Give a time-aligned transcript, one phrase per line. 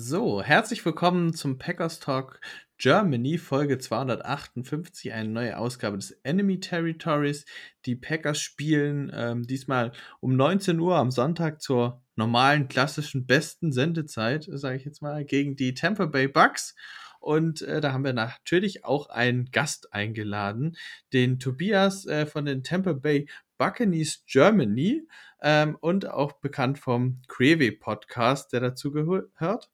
[0.00, 2.40] So, herzlich willkommen zum Packers Talk
[2.76, 7.44] Germany, Folge 258, eine neue Ausgabe des Enemy Territories.
[7.84, 14.46] Die Packers spielen ähm, diesmal um 19 Uhr am Sonntag zur normalen, klassischen, besten Sendezeit,
[14.48, 16.76] sage ich jetzt mal, gegen die Tampa Bay Bucks.
[17.18, 20.76] Und äh, da haben wir natürlich auch einen Gast eingeladen,
[21.12, 25.08] den Tobias äh, von den Tampa Bay Buccaneers Germany
[25.42, 29.68] ähm, und auch bekannt vom Creevy Podcast, der dazu gehört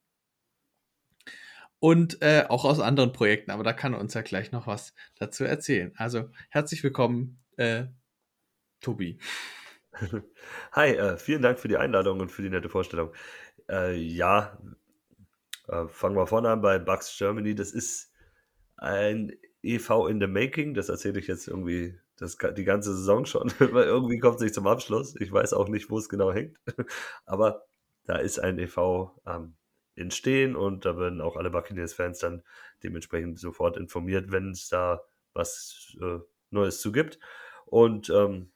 [1.84, 4.94] und äh, auch aus anderen Projekten, aber da kann er uns ja gleich noch was
[5.18, 5.92] dazu erzählen.
[5.98, 7.84] Also herzlich willkommen, äh,
[8.80, 9.18] Tobi.
[10.72, 13.12] Hi, äh, vielen Dank für die Einladung und für die nette Vorstellung.
[13.68, 14.58] Äh, ja,
[15.68, 17.54] äh, fangen wir vorne an bei Bugs Germany.
[17.54, 18.10] Das ist
[18.78, 20.72] ein EV in the Making.
[20.72, 24.54] Das erzähle ich jetzt irgendwie das, die ganze Saison schon, weil irgendwie kommt es nicht
[24.54, 25.16] zum Abschluss.
[25.20, 26.56] Ich weiß auch nicht, wo es genau hängt.
[27.26, 27.66] Aber
[28.06, 29.54] da ist ein EV am
[29.96, 32.42] entstehen und da werden auch alle Buccaneers-Fans dann
[32.82, 36.18] dementsprechend sofort informiert, wenn es da was äh,
[36.50, 37.18] Neues zu gibt.
[37.66, 38.50] Und ähm,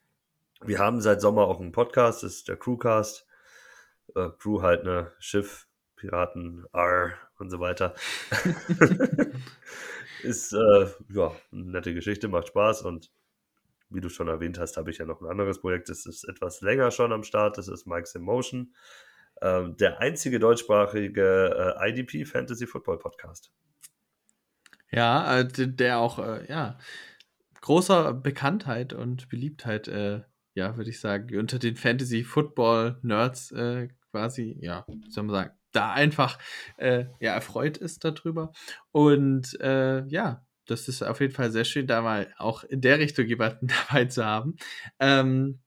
[0.61, 3.25] wir haben seit Sommer auch einen Podcast, das ist der Crewcast.
[4.15, 7.95] Äh, Crew halt, ne, Schiff, Piraten, R und so weiter.
[10.23, 13.11] ist äh, ja eine nette Geschichte, macht Spaß und
[13.89, 16.61] wie du schon erwähnt hast, habe ich ja noch ein anderes Projekt, das ist etwas
[16.61, 18.73] länger schon am Start, das ist Mike's in Motion
[19.41, 23.51] ähm, der einzige deutschsprachige äh, IDP Fantasy Football Podcast.
[24.91, 26.77] Ja, äh, der auch, äh, ja,
[27.61, 30.21] großer Bekanntheit und Beliebtheit, äh,
[30.55, 35.51] ja, würde ich sagen, unter den Fantasy Football Nerds äh, quasi, ja, soll man sagen,
[35.71, 36.39] da einfach
[36.77, 38.51] äh, ja erfreut ist darüber.
[38.91, 43.25] Und ja, das ist auf jeden Fall sehr schön, da mal auch in der Richtung
[43.25, 44.55] jemanden dabei zu haben.
[44.99, 45.59] Ähm,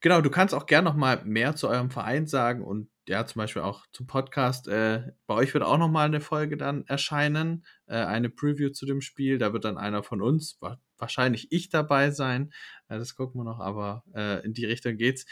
[0.00, 3.40] Genau, du kannst auch gerne noch mal mehr zu eurem Verein sagen und ja, zum
[3.40, 4.68] Beispiel auch zum Podcast.
[4.68, 8.86] Äh, bei euch wird auch noch mal eine Folge dann erscheinen, äh, eine Preview zu
[8.86, 9.38] dem Spiel.
[9.38, 10.60] Da wird dann einer von uns,
[10.98, 12.52] wahrscheinlich ich dabei sein.
[12.88, 15.26] Äh, das gucken wir noch, aber äh, in die Richtung geht's.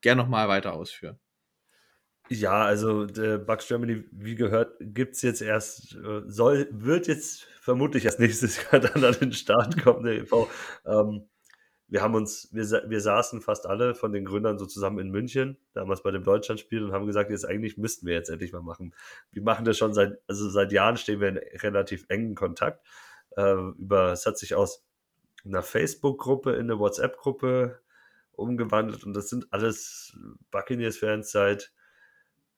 [0.00, 1.18] Gerne noch mal weiter ausführen.
[2.30, 8.04] Ja, also der Bucks Germany, wie gehört, gibt's jetzt erst, äh, soll, wird jetzt vermutlich
[8.04, 10.48] erst nächstes Jahr dann an den Start kommen, der EV.
[10.86, 11.28] Ähm,
[11.88, 15.56] wir haben uns, wir, wir saßen fast alle von den Gründern so zusammen in München,
[15.72, 18.94] damals bei dem Deutschlandspiel und haben gesagt, jetzt eigentlich müssten wir jetzt endlich mal machen.
[19.32, 22.84] Wir machen das schon seit, also seit Jahren stehen wir in relativ engen Kontakt.
[23.36, 24.84] Äh, über, es hat sich aus
[25.46, 27.80] einer Facebook-Gruppe in eine WhatsApp-Gruppe
[28.32, 30.16] umgewandelt und das sind alles
[30.50, 31.72] Buccaneers-Fans seit,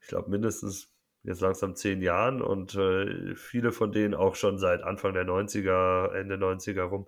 [0.01, 0.93] ich glaube, mindestens
[1.23, 6.13] jetzt langsam zehn Jahren und äh, viele von denen auch schon seit Anfang der 90er,
[6.15, 7.07] Ende 90er rum.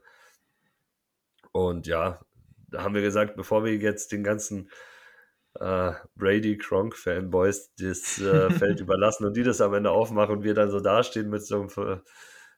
[1.53, 2.21] Und ja,
[2.69, 4.71] da haben wir gesagt, bevor wir jetzt den ganzen
[5.61, 10.45] äh, Brady Kronk Fanboys das äh, Feld überlassen und die das am Ende aufmachen und
[10.45, 12.01] wir dann so dastehen mit so einem,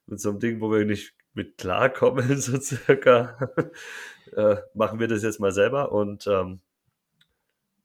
[0.07, 3.51] mit so einem Ding, wo wir nicht mit klarkommen, so circa,
[4.33, 6.61] äh, machen wir das jetzt mal selber und ähm,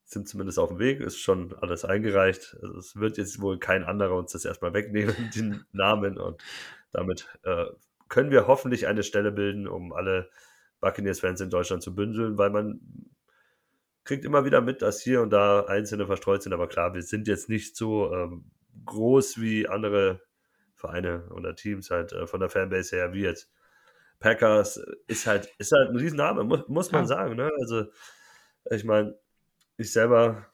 [0.06, 2.58] sind zumindest auf dem Weg, ist schon alles eingereicht.
[2.62, 6.42] Also es wird jetzt wohl kein anderer uns das erstmal wegnehmen, den Namen und
[6.92, 7.66] damit äh,
[8.08, 10.30] können wir hoffentlich eine Stelle bilden, um alle
[10.80, 12.80] Buccaneers-Fans in Deutschland zu bündeln, weil man
[14.04, 16.54] kriegt immer wieder mit, dass hier und da Einzelne verstreut sind.
[16.54, 18.52] Aber klar, wir sind jetzt nicht so ähm,
[18.86, 20.22] groß wie andere
[20.76, 23.52] Vereine oder Teams halt äh, von der Fanbase her, wie jetzt
[24.20, 27.36] Packers ist halt, ist halt ein Riesenname, muss, muss man sagen.
[27.36, 27.50] Ne?
[27.62, 27.86] Also,
[28.70, 29.18] ich meine,
[29.78, 30.49] ich selber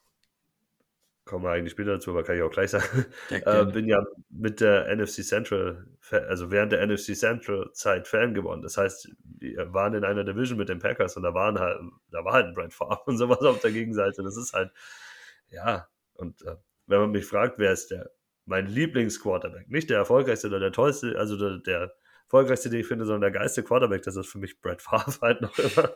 [1.25, 3.05] kommen wir eigentlich später dazu, aber kann ich auch gleich sagen.
[3.29, 8.61] äh, bin ja mit der NFC Central, also während der NFC Central Zeit Fan geworden.
[8.61, 11.79] Das heißt, wir waren in einer Division mit den Packers und da waren halt,
[12.11, 14.21] da war halt ein Brad Favre und sowas auf der Gegenseite.
[14.23, 14.71] Das ist halt,
[15.49, 16.55] ja, und äh,
[16.85, 18.11] wenn man mich fragt, wer ist der,
[18.45, 21.95] mein Lieblingsquarterback, nicht der erfolgreichste oder der tollste, also der, der
[22.25, 25.41] erfolgreichste, den ich finde, sondern der geilste Quarterback, das ist für mich Brad Favre halt
[25.41, 25.95] noch immer.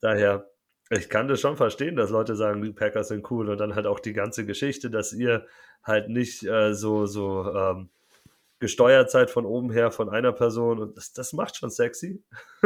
[0.00, 0.48] Daher
[0.98, 3.86] ich kann das schon verstehen, dass Leute sagen, die Packers sind cool und dann halt
[3.86, 5.46] auch die ganze Geschichte, dass ihr
[5.82, 7.90] halt nicht äh, so, so ähm,
[8.58, 12.22] gesteuert seid von oben her von einer Person und das, das macht schon sexy.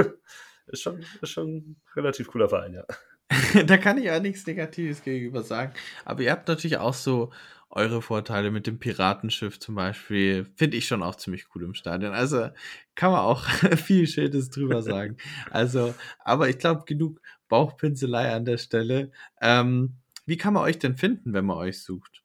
[0.67, 2.85] ist, schon, ist schon ein relativ cooler Verein, ja.
[3.67, 5.73] da kann ich auch nichts Negatives gegenüber sagen.
[6.05, 7.31] Aber ihr habt natürlich auch so
[7.71, 10.47] eure Vorteile mit dem Piratenschiff zum Beispiel.
[10.57, 12.13] Finde ich schon auch ziemlich cool im Stadion.
[12.15, 12.49] Also
[12.95, 13.45] kann man auch
[13.77, 15.19] viel Schönes drüber sagen.
[15.51, 19.11] Also, aber ich glaube, genug Bauchpinselei an der Stelle.
[19.41, 19.95] Ähm,
[20.27, 22.23] wie kann man euch denn finden, wenn man euch sucht?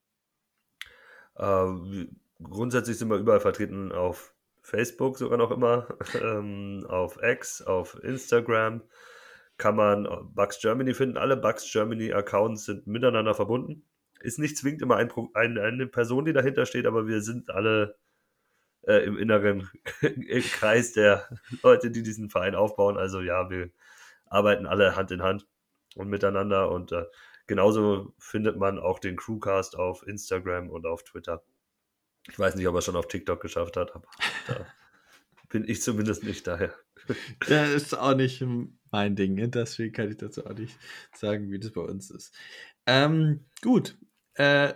[1.36, 2.08] Äh,
[2.42, 5.88] grundsätzlich sind wir überall vertreten auf Facebook sogar noch immer,
[6.22, 8.81] ähm, auf X, auf Instagram
[9.58, 11.18] kann man Bugs Germany finden.
[11.18, 13.86] Alle Bugs Germany Accounts sind miteinander verbunden.
[14.20, 17.96] Ist nicht zwingend immer ein, ein, eine Person, die dahinter steht, aber wir sind alle
[18.81, 19.70] äh, im inneren
[20.54, 21.28] Kreis der
[21.62, 22.98] Leute, die diesen Verein aufbauen.
[22.98, 23.70] Also ja, wir
[24.33, 25.47] arbeiten alle Hand in Hand
[25.95, 27.06] und miteinander und äh,
[27.47, 31.44] genauso findet man auch den Crewcast auf Instagram und auf Twitter.
[32.30, 34.07] Ich weiß nicht, ob er schon auf TikTok geschafft hat, aber
[34.47, 34.65] da
[35.50, 36.74] bin ich zumindest nicht daher.
[37.47, 38.44] Das ist auch nicht
[38.91, 39.50] mein Ding, ne?
[39.50, 40.77] deswegen kann ich dazu auch nicht
[41.13, 42.33] sagen, wie das bei uns ist.
[42.86, 43.97] Ähm, gut,
[44.36, 44.74] äh,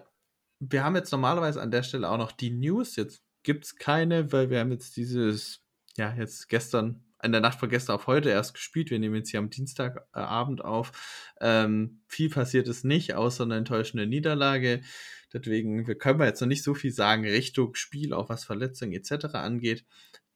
[0.60, 2.96] wir haben jetzt normalerweise an der Stelle auch noch die News.
[2.96, 5.64] Jetzt gibt es keine, weil wir haben jetzt dieses,
[5.96, 8.92] ja, jetzt gestern, in der Nacht von gestern auf heute erst gespielt.
[8.92, 11.34] Wir nehmen jetzt hier am Dienstagabend auf.
[11.42, 14.82] Ähm, viel passiert es nicht, außer eine enttäuschende Niederlage.
[15.34, 18.94] Deswegen wir können wir jetzt noch nicht so viel sagen Richtung Spiel, auch was Verletzungen
[18.94, 19.34] etc.
[19.34, 19.86] angeht.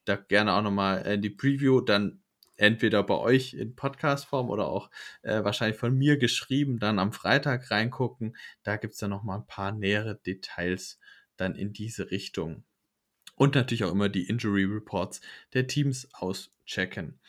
[0.06, 2.22] Da gerne auch nochmal in die Preview dann
[2.57, 4.89] entweder bei euch in Podcast-Form oder auch
[5.24, 8.38] äh, wahrscheinlich von mir geschrieben, dann am Freitag reingucken.
[8.63, 11.00] Da gibt es dann nochmal ein paar nähere Details
[11.38, 12.63] dann in diese Richtung.
[13.36, 15.22] Und natürlich auch immer die Injury Reports
[15.54, 16.07] der Teams
[16.71, 17.19] auschecken.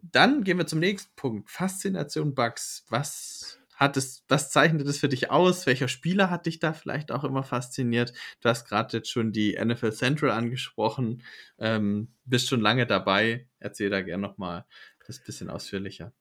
[0.00, 1.50] Dann gehen wir zum nächsten Punkt.
[1.50, 2.84] Faszination Bugs.
[2.88, 5.66] Was hat es, was zeichnet es für dich aus?
[5.66, 8.12] Welcher Spieler hat dich da vielleicht auch immer fasziniert?
[8.40, 11.22] Du hast gerade jetzt schon die NFL Central angesprochen,
[11.58, 13.48] ähm, bist schon lange dabei.
[13.58, 14.66] Erzähl da gerne nochmal
[15.06, 16.12] das bisschen ausführlicher.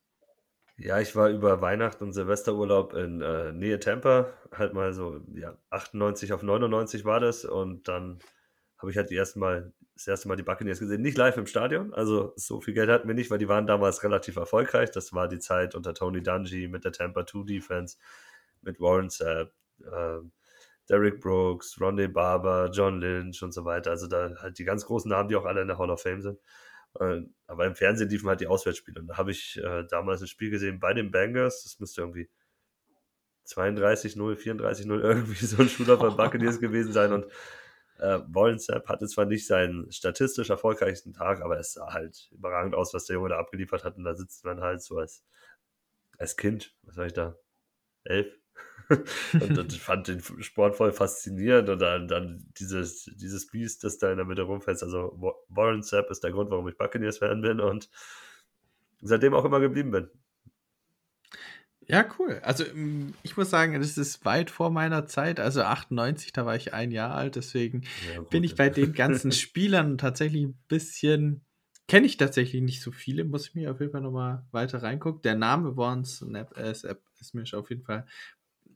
[0.77, 5.57] Ja, ich war über Weihnachten und Silvesterurlaub in äh, Nähe Tampa, halt mal so, ja,
[5.71, 8.19] 98 auf 99 war das und dann
[8.77, 11.01] habe ich halt die ersten Mal, das erste Mal die Buccaneers gesehen.
[11.01, 14.03] Nicht live im Stadion, also so viel Geld hatten wir nicht, weil die waren damals
[14.03, 14.91] relativ erfolgreich.
[14.91, 17.97] Das war die Zeit unter Tony Dungy mit der Tampa 2 Defense,
[18.62, 19.51] mit Warren Sapp,
[19.81, 20.19] äh,
[20.89, 23.91] Derek Brooks, Rondé Barber, John Lynch und so weiter.
[23.91, 26.21] Also da halt die ganz großen Namen, die auch alle in der Hall of Fame
[26.21, 26.39] sind.
[27.00, 29.01] Äh, aber im Fernsehen liefen halt die Auswärtsspiele.
[29.01, 31.63] Und da habe ich äh, damals ein Spiel gesehen bei den Bangers.
[31.63, 32.30] Das müsste irgendwie
[33.47, 37.12] 32-0, 34-0 irgendwie so ein Shooter von Buccaneers gewesen sein.
[37.12, 37.25] Und
[37.99, 42.94] äh, Wollensap hatte zwar nicht seinen statistisch erfolgreichsten Tag, aber es sah halt überragend aus,
[42.94, 43.97] was der Junge da abgeliefert hat.
[43.97, 45.23] Und da sitzt man halt so als,
[46.17, 47.35] als Kind, was war ich da?
[48.03, 48.27] Elf?
[49.33, 54.09] und, und fand den Sport voll faszinierend und dann, dann dieses, dieses Biest, das da
[54.11, 54.81] in der Mitte rumfällt.
[54.81, 55.11] Also
[55.49, 57.89] Warren Sapp ist der Grund, warum ich Buccaneers-Fan bin und
[59.01, 60.09] seitdem auch immer geblieben bin.
[61.87, 62.39] Ja, cool.
[62.43, 65.39] Also mm, ich muss sagen, das ist weit vor meiner Zeit.
[65.39, 69.31] Also 98, da war ich ein Jahr alt, deswegen ja, bin ich bei den ganzen
[69.33, 71.45] Spielern tatsächlich ein bisschen,
[71.87, 75.21] kenne ich tatsächlich nicht so viele, muss ich mir auf jeden Fall nochmal weiter reingucken.
[75.21, 78.05] Der Name Warren Snap äh, ist mir auf jeden Fall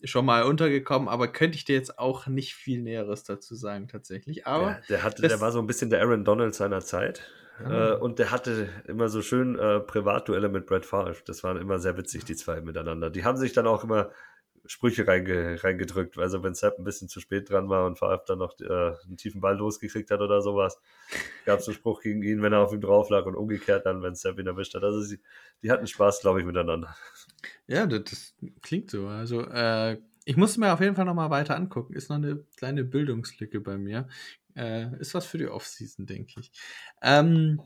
[0.03, 4.47] schon mal untergekommen, aber könnte ich dir jetzt auch nicht viel Näheres dazu sagen, tatsächlich.
[4.47, 7.29] Aber der, der, hatte, der war so ein bisschen der Aaron Donald seiner Zeit.
[7.59, 7.91] Ah.
[7.91, 11.15] Äh, und der hatte immer so schön äh, Privatduelle mit Brad Favre.
[11.25, 13.09] Das waren immer sehr witzig, die zwei miteinander.
[13.09, 14.11] Die haben sich dann auch immer
[14.65, 16.17] Sprüche reinge reingedrückt.
[16.17, 19.17] Also wenn Sepp ein bisschen zu spät dran war und Favre dann noch äh, einen
[19.17, 20.79] tiefen Ball losgekriegt hat oder sowas,
[21.45, 24.01] gab es einen Spruch gegen ihn, wenn er auf ihm drauf lag und umgekehrt dann,
[24.01, 24.83] wenn Sepp ihn erwischt hat.
[24.83, 25.19] Also sie,
[25.63, 26.95] die hatten Spaß, glaube ich, miteinander.
[27.67, 29.07] Ja, das, das klingt so.
[29.07, 31.93] Also äh, ich muss mir auf jeden Fall nochmal weiter angucken.
[31.93, 34.07] Ist noch eine kleine Bildungslücke bei mir.
[34.55, 36.51] Äh, ist was für die Offseason, denke ich.
[37.01, 37.61] Ähm,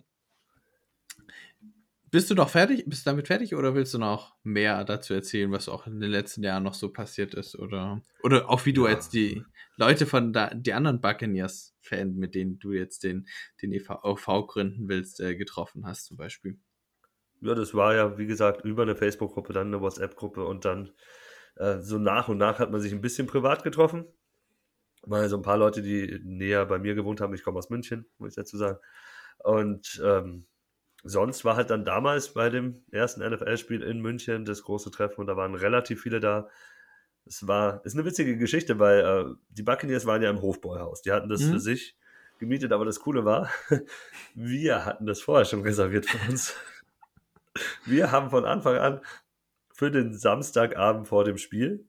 [2.11, 2.85] bist du noch fertig?
[2.87, 6.11] Bist du damit fertig oder willst du noch mehr dazu erzählen, was auch in den
[6.11, 7.57] letzten Jahren noch so passiert ist?
[7.57, 8.93] Oder, oder auch wie du ja.
[8.93, 9.43] jetzt die
[9.75, 13.27] Leute von da, die anderen Buccaneers-Fans, mit denen du jetzt den,
[13.61, 16.57] den EV gründen willst, äh, getroffen hast, zum Beispiel?
[17.41, 20.93] Ja, das war ja, wie gesagt, über eine Facebook-Gruppe, dann eine WhatsApp-Gruppe und dann
[21.57, 24.05] äh, so nach und nach hat man sich ein bisschen privat getroffen
[25.07, 27.33] mal so ein paar Leute, die näher bei mir gewohnt haben.
[27.33, 28.79] Ich komme aus München, muss ich dazu sagen.
[29.39, 30.45] Und ähm,
[31.03, 35.27] sonst war halt dann damals bei dem ersten NFL-Spiel in München das große Treffen und
[35.27, 36.49] da waren relativ viele da.
[37.25, 41.01] Es war, ist eine witzige Geschichte, weil äh, die Buccaneers waren ja im Hofbräuhaus.
[41.01, 41.53] Die hatten das mhm.
[41.53, 41.97] für sich
[42.37, 43.49] gemietet, aber das Coole war,
[44.35, 46.55] wir hatten das vorher schon reserviert für uns.
[47.85, 49.01] Wir haben von Anfang an
[49.73, 51.87] für den Samstagabend vor dem Spiel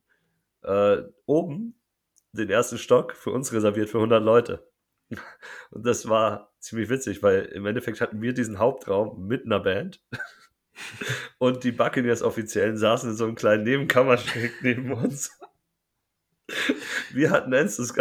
[0.63, 1.76] äh, oben
[2.37, 4.69] den ersten Stock für uns reserviert für 100 Leute.
[5.71, 10.03] Und das war ziemlich witzig, weil im Endeffekt hatten wir diesen Hauptraum mit einer Band.
[11.39, 15.31] Und die Buccaneers-Offiziellen saßen in so einem kleinen Nebenkammerschrank neben uns.
[17.13, 17.95] Wir hatten Enstes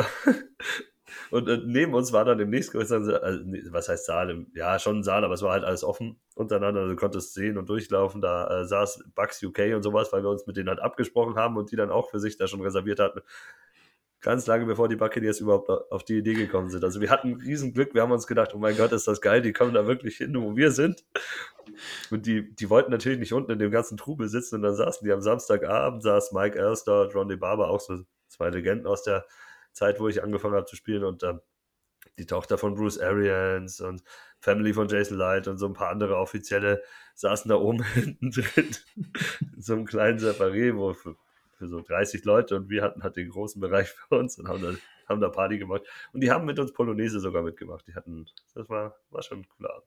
[1.32, 4.46] und äh, neben uns war dann im nächstgrößeren Saal, also, was heißt Saal?
[4.54, 6.82] Ja, schon ein Saal, aber es war halt alles offen untereinander.
[6.82, 8.22] Also du konntest sehen und durchlaufen.
[8.22, 11.58] Da äh, saß Bucks UK und sowas, weil wir uns mit denen halt abgesprochen haben
[11.58, 13.22] und die dann auch für sich da schon reserviert hatten.
[14.26, 16.84] Ganz lange bevor die Buccaneers überhaupt auf die Idee gekommen sind.
[16.84, 17.94] Also wir hatten riesen Glück.
[17.94, 19.44] Wir haben uns gedacht, oh mein Gott, ist das geil.
[19.44, 21.06] Die kommen da wirklich hin, wo wir sind.
[22.10, 24.56] Und die, die wollten natürlich nicht unten in dem ganzen Trubel sitzen.
[24.56, 28.88] Und dann saßen die am Samstagabend, saß Mike Elster, Ron Barber, auch so zwei Legenden
[28.88, 29.28] aus der
[29.74, 31.40] Zeit, wo ich angefangen habe zu spielen und ähm,
[32.18, 34.02] die Tochter von Bruce Arians und
[34.40, 36.82] Family von Jason Light und so ein paar andere Offizielle
[37.14, 38.76] saßen da oben hinten drin
[39.56, 40.96] in so einem kleinen Separé, wo
[41.58, 44.62] für, so 30 Leute und wir hatten halt den großen Bereich für uns und haben
[44.62, 44.74] da,
[45.10, 45.84] haben da Party gemacht.
[46.14, 47.88] Und die haben mit uns Polonaise sogar mitgemacht.
[47.88, 49.84] Die hatten, das war, war schon klar.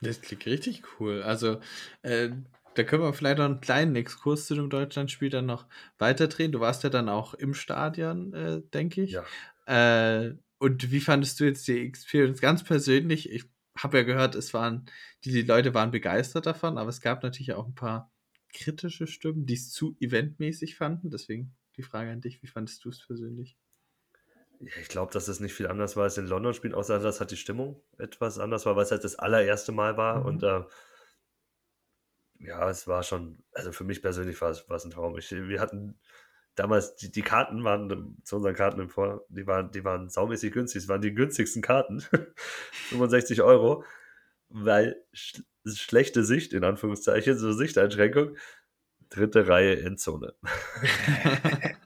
[0.00, 1.22] Das klingt richtig cool.
[1.22, 1.60] Also,
[2.02, 2.30] äh,
[2.74, 5.66] da können wir vielleicht noch einen kleinen Exkurs zu dem Deutschlandspiel dann noch
[5.98, 6.52] weiterdrehen.
[6.52, 9.12] Du warst ja dann auch im Stadion, äh, denke ich.
[9.12, 9.24] Ja.
[9.66, 13.30] Äh, und wie fandest du jetzt die Experience ganz persönlich?
[13.30, 13.44] Ich
[13.78, 14.86] habe ja gehört, es waren,
[15.24, 18.10] die, die Leute waren begeistert davon, aber es gab natürlich auch ein paar
[18.56, 21.10] kritische Stimmen, die es zu eventmäßig fanden.
[21.10, 23.56] Deswegen die Frage an dich, wie fandest du es persönlich?
[24.60, 27.20] Ja, ich glaube, dass es nicht viel anders war als in London spielen, außer dass
[27.20, 30.26] halt die Stimmung etwas anders war, weil es halt das allererste Mal war mhm.
[30.26, 30.62] und äh,
[32.38, 35.16] ja, es war schon, also für mich persönlich war es, war es ein Traum.
[35.18, 35.98] Ich, wir hatten
[36.54, 40.52] damals, die, die Karten waren zu unseren Karten im Vor, die waren, die waren saumäßig
[40.52, 40.82] günstig.
[40.82, 42.00] Es waren die günstigsten Karten.
[42.90, 43.84] 65 Euro,
[44.48, 45.02] weil
[45.66, 48.36] schlechte Sicht, in Anführungszeichen, so Sichteinschränkung,
[49.08, 50.34] dritte Reihe Endzone.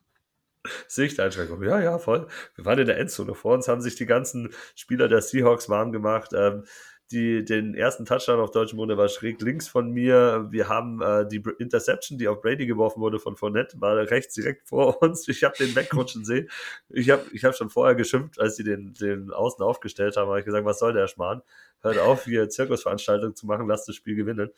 [0.88, 2.26] Sichteinschränkung, ja, ja, voll.
[2.54, 3.34] Wir waren in der Endzone.
[3.34, 6.32] Vor uns haben sich die ganzen Spieler der Seahawks warm gemacht.
[6.34, 6.64] Ähm,
[7.10, 10.46] die, den ersten Touchdown auf deutschem Boden, war schräg links von mir.
[10.50, 14.68] Wir haben äh, die Interception, die auf Brady geworfen wurde von Fournette, war rechts direkt
[14.68, 15.26] vor uns.
[15.28, 16.48] Ich habe den wegrutschen sehen.
[16.88, 20.38] Ich habe ich hab schon vorher geschimpft, als sie den, den Außen aufgestellt haben, habe
[20.38, 21.42] ich gesagt, was soll der Schmarrn?
[21.82, 24.50] Hört auf, hier Zirkusveranstaltung zu machen, lasst das Spiel gewinnen.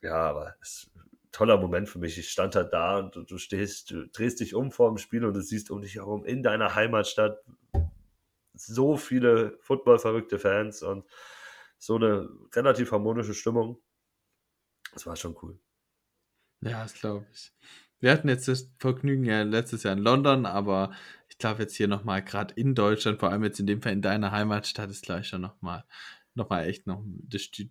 [0.00, 0.88] Ja, aber es
[1.32, 2.18] toller Moment für mich.
[2.18, 5.24] Ich stand halt da und du, du stehst, du drehst dich um vor dem Spiel
[5.24, 7.38] und du siehst um dich herum in deiner Heimatstadt
[8.54, 11.04] so viele Football-verrückte Fans und
[11.78, 13.80] so eine relativ harmonische Stimmung.
[14.92, 15.58] Das war schon cool.
[16.60, 17.52] Ja, das glaube ich.
[18.00, 20.92] Wir hatten jetzt das Vergnügen ja letztes Jahr in London, aber
[21.28, 24.02] ich glaube jetzt hier nochmal gerade in Deutschland, vor allem jetzt in dem Fall in
[24.02, 25.84] deiner Heimatstadt, ist gleich schon nochmal
[26.34, 27.04] noch mal echt noch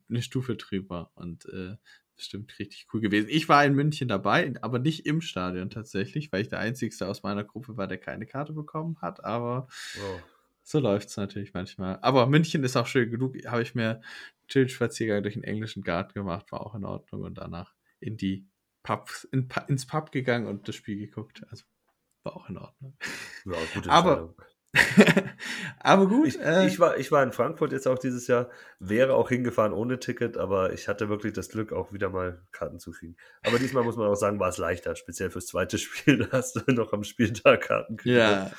[0.09, 1.77] eine Stufe drüber und äh,
[2.15, 3.27] bestimmt richtig cool gewesen.
[3.29, 7.23] Ich war in München dabei, aber nicht im Stadion tatsächlich, weil ich der Einzige aus
[7.23, 10.19] meiner Gruppe war, der keine Karte bekommen hat, aber oh.
[10.72, 12.00] So läuft es natürlich manchmal.
[12.01, 13.36] Aber München ist auch schön genug.
[13.46, 14.00] Habe ich mir
[14.56, 18.48] einen Spaziergang durch den englischen Garten gemacht, war auch in Ordnung und danach in die
[18.82, 21.44] Pubs, in, ins Pub gegangen und das Spiel geguckt.
[21.50, 21.66] Also
[22.24, 22.98] war auch in Ordnung.
[23.44, 24.34] Ja, gute aber,
[25.80, 26.30] aber gut.
[26.30, 28.50] Ich, äh, ich, war, ich war in Frankfurt jetzt auch dieses Jahr,
[28.80, 32.80] wäre auch hingefahren ohne Ticket, aber ich hatte wirklich das Glück, auch wieder mal Karten
[32.80, 33.18] zu kriegen.
[33.46, 36.20] Aber diesmal muss man auch sagen, war es leichter, speziell fürs zweite Spiel.
[36.20, 38.16] Da hast du noch am Spieltag Karten gekriegt.
[38.16, 38.51] Ja,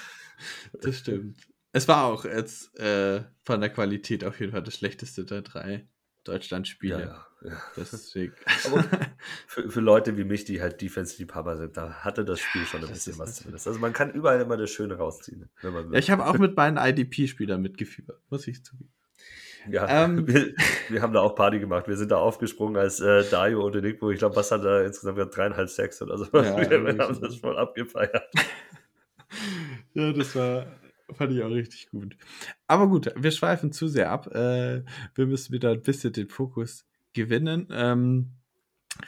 [0.75, 1.39] das stimmt.
[1.73, 5.87] Es war auch jetzt äh, von der Qualität auf jeden Fall das schlechteste der drei
[6.25, 7.01] Deutschland-Spiele.
[7.43, 7.63] Ja, ja.
[7.77, 8.35] Deswegen.
[8.67, 8.85] Aber
[9.47, 12.89] für, für, Leute wie mich, die halt Defense-Liebhaber sind, da hatte das Spiel schon ein
[12.89, 13.67] das bisschen was zumindest.
[13.67, 15.49] Also man kann überall immer das Schöne rausziehen.
[15.63, 18.93] Wenn man ja, ich habe auch mit meinen IDP-Spielern mitgefiebert, muss ich zugeben.
[19.69, 20.55] Ja, ähm, wir,
[20.89, 21.89] wir, haben da auch Party gemacht.
[21.89, 24.11] Wir sind da aufgesprungen als äh, Dario und Enigmo.
[24.11, 25.35] Ich glaube, was hat er insgesamt?
[25.35, 26.27] Dreieinhalb, sechs oder so.
[26.33, 28.29] Ja, wir, wir haben das voll abgefeiert.
[29.95, 30.67] ja, das war
[31.15, 32.17] Fand ich auch richtig gut.
[32.67, 34.35] Aber gut, wir schweifen zu sehr ab.
[34.35, 37.69] Äh, wir müssen wieder ein bisschen den Fokus gewinnen.
[37.71, 38.33] Ähm,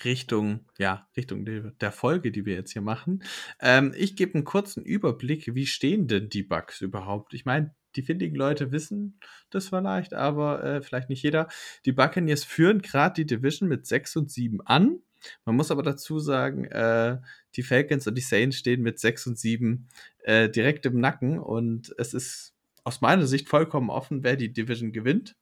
[0.04, 3.22] Richtung, ja, Richtung der Folge, die wir jetzt hier machen.
[3.60, 7.34] Ähm, ich gebe einen kurzen Überblick, wie stehen denn die Bugs überhaupt?
[7.34, 9.20] Ich meine, die findigen Leute wissen
[9.50, 11.48] das vielleicht, aber äh, vielleicht nicht jeder.
[11.84, 15.00] Die Buccaneers führen gerade die Division mit 6 und 7 an.
[15.44, 17.18] Man muss aber dazu sagen, äh,
[17.56, 19.88] die Falcons und die Saints stehen mit 6 und 7
[20.22, 22.54] äh, direkt im Nacken und es ist
[22.84, 25.36] aus meiner Sicht vollkommen offen, wer die Division gewinnt.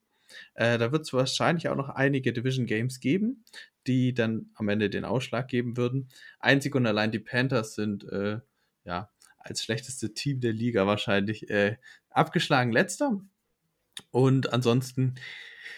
[0.55, 3.45] Äh, da wird es wahrscheinlich auch noch einige Division Games geben,
[3.87, 6.09] die dann am Ende den Ausschlag geben würden.
[6.39, 8.41] Einzig und allein die Panthers sind äh,
[8.85, 11.77] ja als schlechteste Team der Liga wahrscheinlich äh,
[12.11, 13.21] abgeschlagen letzter.
[14.11, 15.17] Und ansonsten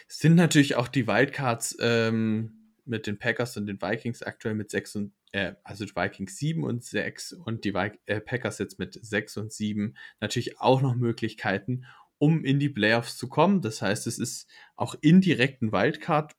[0.06, 4.97] sind natürlich auch die Wildcards ähm, mit den Packers und den Vikings aktuell mit 6
[4.97, 9.37] und äh, also Vikings 7 und 6 und die Vi äh, Packers jetzt mit 6
[9.38, 11.85] und 7 natürlich auch noch Möglichkeiten,
[12.19, 13.61] um in die Playoffs zu kommen.
[13.61, 16.33] Das heißt, es ist auch indirekt ein Wildcard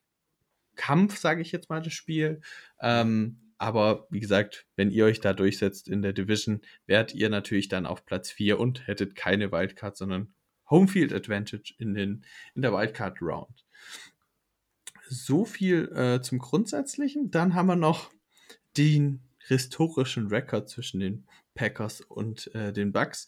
[0.76, 2.40] Kampf, sage ich jetzt mal, das Spiel.
[2.80, 7.68] Ähm, aber wie gesagt, wenn ihr euch da durchsetzt in der Division, wärt ihr natürlich
[7.68, 10.34] dann auf Platz 4 und hättet keine Wildcard, sondern
[10.70, 12.24] Homefield Advantage in, den,
[12.54, 13.65] in der Wildcard Round.
[15.08, 17.30] So viel äh, zum Grundsätzlichen.
[17.30, 18.10] Dann haben wir noch
[18.76, 23.26] den historischen Rekord zwischen den Packers und äh, den Bucks.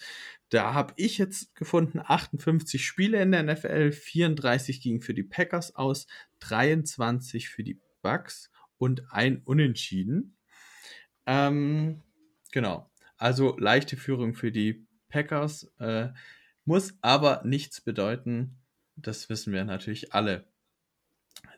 [0.51, 5.75] Da habe ich jetzt gefunden 58 Spiele in der NFL, 34 gingen für die Packers
[5.75, 6.07] aus,
[6.41, 10.37] 23 für die Bucks und ein Unentschieden.
[11.27, 12.03] Ähm,
[12.53, 12.91] genau.
[13.17, 15.65] Also leichte Führung für die Packers.
[15.79, 16.11] Äh,
[16.65, 18.59] muss aber nichts bedeuten.
[18.95, 20.47] Das wissen wir natürlich alle.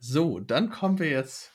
[0.01, 1.53] So, dann kommen wir jetzt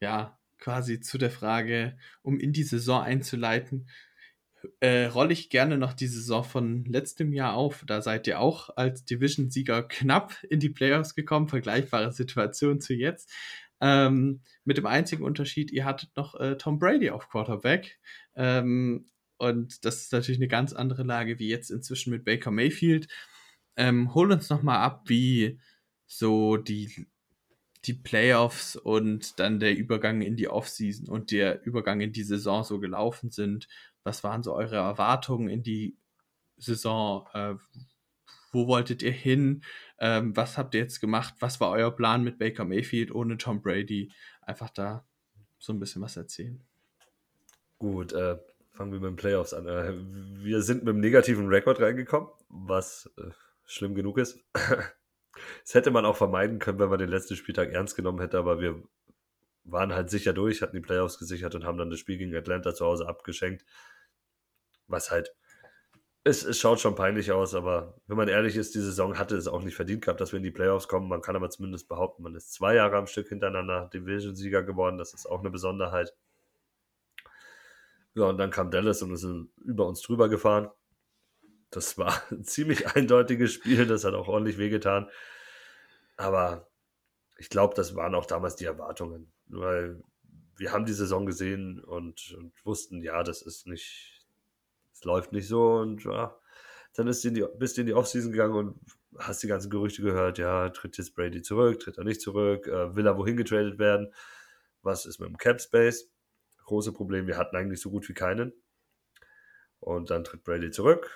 [0.00, 3.88] ja quasi zu der Frage, um in die Saison einzuleiten.
[4.80, 7.84] Äh, rolle ich gerne noch die Saison von letztem Jahr auf.
[7.86, 11.48] Da seid ihr auch als Division-Sieger knapp in die Playoffs gekommen.
[11.48, 13.32] Vergleichbare Situation zu jetzt.
[13.80, 17.98] Ähm, mit dem einzigen Unterschied, ihr hattet noch äh, Tom Brady auf Quarterback.
[18.34, 19.06] Ähm,
[19.36, 23.06] und das ist natürlich eine ganz andere Lage wie jetzt inzwischen mit Baker Mayfield.
[23.76, 25.60] Ähm, hol uns nochmal ab, wie
[26.06, 27.06] so die,
[27.88, 32.62] die Playoffs und dann der Übergang in die Offseason und der Übergang in die Saison
[32.62, 33.66] so gelaufen sind.
[34.04, 35.96] Was waren so eure Erwartungen in die
[36.58, 37.26] Saison?
[37.32, 37.54] Äh,
[38.52, 39.62] wo wolltet ihr hin?
[39.98, 41.34] Ähm, was habt ihr jetzt gemacht?
[41.40, 44.12] Was war euer Plan mit Baker Mayfield ohne Tom Brady?
[44.42, 45.04] Einfach da
[45.58, 46.62] so ein bisschen was erzählen.
[47.78, 48.38] Gut, äh,
[48.70, 49.66] fangen wir mit den Playoffs an.
[49.66, 49.94] Äh,
[50.44, 53.30] wir sind mit einem negativen Rekord reingekommen, was äh,
[53.64, 54.38] schlimm genug ist.
[55.62, 58.60] Das hätte man auch vermeiden können, wenn man den letzten Spieltag ernst genommen hätte, aber
[58.60, 58.82] wir
[59.64, 62.74] waren halt sicher durch, hatten die Playoffs gesichert und haben dann das Spiel gegen Atlanta
[62.74, 63.64] zu Hause abgeschenkt.
[64.86, 65.34] Was halt
[66.28, 69.48] es, es, schaut schon peinlich aus, aber wenn man ehrlich ist, die Saison hatte es
[69.48, 71.08] auch nicht verdient gehabt, dass wir in die Playoffs kommen.
[71.08, 74.98] Man kann aber zumindest behaupten, man ist zwei Jahre am Stück hintereinander Division-Sieger geworden.
[74.98, 76.14] Das ist auch eine Besonderheit.
[78.14, 79.26] Ja, und dann kam Dallas und ist
[79.64, 80.70] über uns drüber gefahren.
[81.70, 85.08] Das war ein ziemlich eindeutiges Spiel, das hat auch ordentlich wehgetan.
[86.16, 86.68] Aber
[87.38, 90.02] ich glaube, das waren auch damals die Erwartungen, weil
[90.56, 94.26] wir haben die Saison gesehen und, und wussten, ja, das ist nicht,
[94.92, 96.36] es läuft nicht so und ja,
[96.94, 98.80] dann ist die, bist du in die Offseason gegangen und
[99.18, 102.96] hast die ganzen Gerüchte gehört, ja, tritt jetzt Brady zurück, tritt er nicht zurück, äh,
[102.96, 104.12] will er wohin getradet werden,
[104.82, 106.10] was ist mit dem Cap Space?
[106.64, 108.52] Große Problem, wir hatten eigentlich so gut wie keinen.
[109.80, 111.10] Und dann tritt Brady zurück.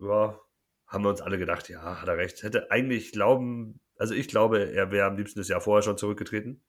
[0.00, 0.40] Ja,
[0.86, 2.42] haben wir uns alle gedacht, ja, hat er recht.
[2.42, 6.62] Hätte eigentlich glauben, also ich glaube, er wäre am liebsten das Jahr vorher schon zurückgetreten.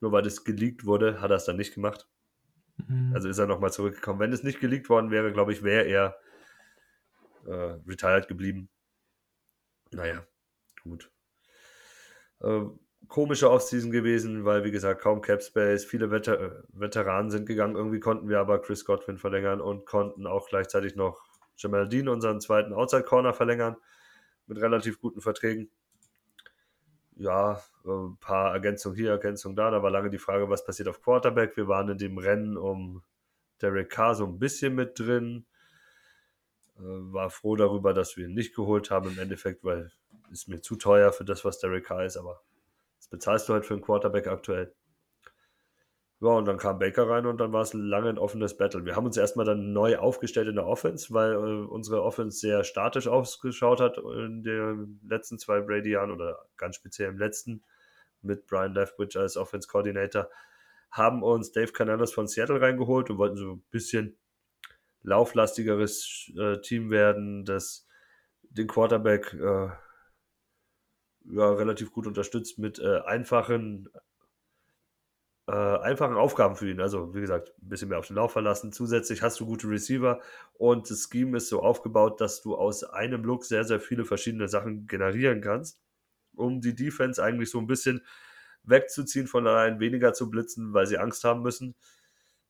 [0.00, 2.08] Nur weil das geleakt wurde, hat er es dann nicht gemacht.
[2.88, 3.12] Mhm.
[3.14, 4.20] Also ist er nochmal zurückgekommen.
[4.20, 6.16] Wenn es nicht geleakt worden wäre, glaube ich, wäre er
[7.46, 8.68] äh, retired geblieben.
[9.92, 10.26] Naja,
[10.82, 11.10] gut.
[12.40, 12.64] Äh,
[13.08, 17.76] komische Offseason gewesen, weil, wie gesagt, kaum Cap Space, viele Veter Veteranen sind gegangen.
[17.76, 22.40] Irgendwie konnten wir aber Chris Godwin verlängern und konnten auch gleichzeitig noch Jamal Dean, unseren
[22.40, 23.76] zweiten Outside Corner, verlängern
[24.46, 25.70] mit relativ guten Verträgen
[27.16, 29.70] ja, ein paar Ergänzungen hier, Ergänzungen da.
[29.70, 31.56] Da war lange die Frage, was passiert auf Quarterback.
[31.56, 33.02] Wir waren in dem Rennen um
[33.60, 35.44] Derek Carr so ein bisschen mit drin.
[36.76, 39.92] Äh, war froh darüber, dass wir ihn nicht geholt haben im Endeffekt, weil
[40.32, 42.16] es mir zu teuer für das, was Derek Carr ist.
[42.16, 42.42] Aber
[42.98, 44.74] das bezahlst du halt für einen Quarterback aktuell.
[46.22, 48.84] Ja, und dann kam Baker rein und dann war es lange ein offenes Battle.
[48.84, 52.62] Wir haben uns erstmal dann neu aufgestellt in der Offense, weil äh, unsere Offense sehr
[52.62, 57.64] statisch ausgeschaut hat in den letzten zwei Brady-Jahren oder ganz speziell im letzten
[58.20, 60.30] mit Brian Leftwich als Offense Coordinator.
[60.92, 64.16] Haben uns Dave Canales von Seattle reingeholt und wollten so ein bisschen
[65.02, 67.88] lauflastigeres äh, Team werden, das
[68.42, 69.70] den Quarterback äh,
[71.34, 73.88] ja, relativ gut unterstützt mit äh, einfachen
[75.52, 76.80] äh, einfachen Aufgaben für ihn.
[76.80, 78.72] Also, wie gesagt, ein bisschen mehr auf den Lauf verlassen.
[78.72, 80.18] Zusätzlich hast du gute Receiver
[80.54, 84.48] und das Scheme ist so aufgebaut, dass du aus einem Look sehr, sehr viele verschiedene
[84.48, 85.78] Sachen generieren kannst,
[86.34, 88.02] um die Defense eigentlich so ein bisschen
[88.62, 91.74] wegzuziehen von allein, weniger zu blitzen, weil sie Angst haben müssen.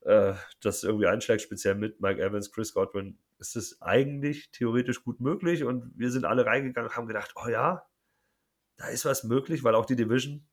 [0.02, 5.18] Äh, das irgendwie einschlägt, speziell mit Mike Evans, Chris Godwin, ist es eigentlich theoretisch gut
[5.18, 7.84] möglich und wir sind alle reingegangen, haben gedacht, oh ja,
[8.76, 10.46] da ist was möglich, weil auch die Division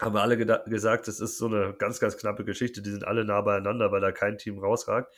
[0.00, 2.82] haben wir alle gesagt, das ist so eine ganz, ganz knappe Geschichte.
[2.82, 5.14] Die sind alle nah beieinander, weil da kein Team rausragt.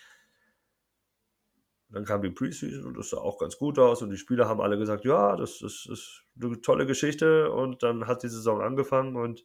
[1.89, 4.61] Dann kam die Preseason und das sah auch ganz gut aus und die Spieler haben
[4.61, 9.17] alle gesagt, ja, das, das ist eine tolle Geschichte und dann hat die Saison angefangen
[9.17, 9.45] und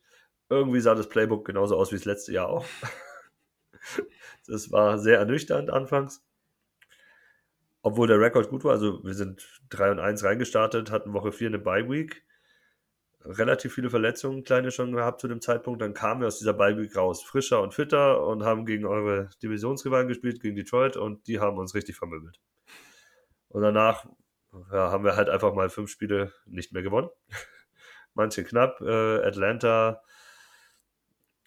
[0.50, 2.66] irgendwie sah das Playbook genauso aus wie das letzte Jahr auch.
[4.48, 6.26] das war sehr ernüchternd anfangs.
[7.84, 11.50] Obwohl der Rekord gut war, also wir sind 3 und 1 reingestartet, hatten Woche 4
[11.50, 12.26] eine Bye Week
[13.26, 15.82] relativ viele Verletzungen, kleine schon gehabt zu dem Zeitpunkt.
[15.82, 20.08] Dann kamen wir aus dieser Bye raus, frischer und fitter und haben gegen eure Divisionsrivalen
[20.08, 22.40] gespielt, gegen Detroit und die haben uns richtig vermöbelt.
[23.50, 24.06] Und danach
[24.72, 27.10] ja, haben wir halt einfach mal fünf Spiele nicht mehr gewonnen.
[28.14, 30.02] Manche knapp, äh, Atlanta,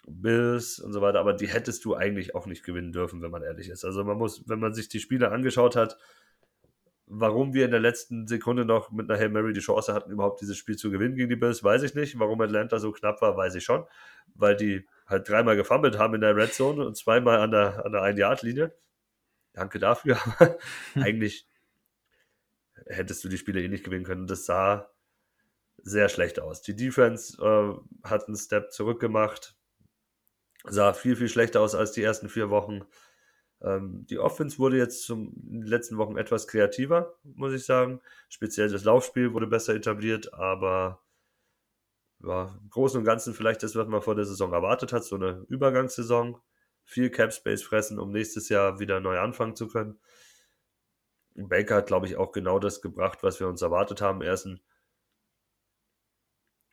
[0.05, 3.43] Bills und so weiter, aber die hättest du eigentlich auch nicht gewinnen dürfen, wenn man
[3.43, 3.85] ehrlich ist.
[3.85, 5.97] Also man muss, wenn man sich die Spiele angeschaut hat,
[7.15, 10.41] warum wir in der letzten Sekunde noch mit einer Hail Mary die Chance hatten, überhaupt
[10.41, 12.17] dieses Spiel zu gewinnen gegen die Bills, weiß ich nicht.
[12.17, 13.85] Warum Atlanta so knapp war, weiß ich schon.
[14.33, 17.91] Weil die halt dreimal gefummelt haben in der Red Zone und zweimal an der, an
[17.91, 18.73] der 1-Yard-Linie.
[19.53, 20.17] Danke dafür.
[20.39, 20.57] Aber
[20.95, 21.47] eigentlich
[22.87, 24.25] hättest du die Spiele eh nicht gewinnen können.
[24.25, 24.89] Das sah
[25.77, 26.63] sehr schlecht aus.
[26.63, 29.55] Die Defense äh, hat einen Step zurückgemacht.
[30.63, 32.85] Sah viel, viel schlechter aus als die ersten vier Wochen.
[33.63, 38.01] Ähm, die Offense wurde jetzt zum, in den letzten Wochen etwas kreativer, muss ich sagen.
[38.29, 41.01] Speziell das Laufspiel wurde besser etabliert, aber
[42.19, 45.15] ja, im Großen und Ganzen vielleicht das, was man vor der Saison erwartet hat, so
[45.15, 46.39] eine Übergangssaison.
[46.85, 49.99] Viel Cap Space fressen, um nächstes Jahr wieder neu anfangen zu können.
[51.35, 54.21] Baker hat, glaube ich, auch genau das gebracht, was wir uns erwartet haben.
[54.21, 54.61] Er ist ein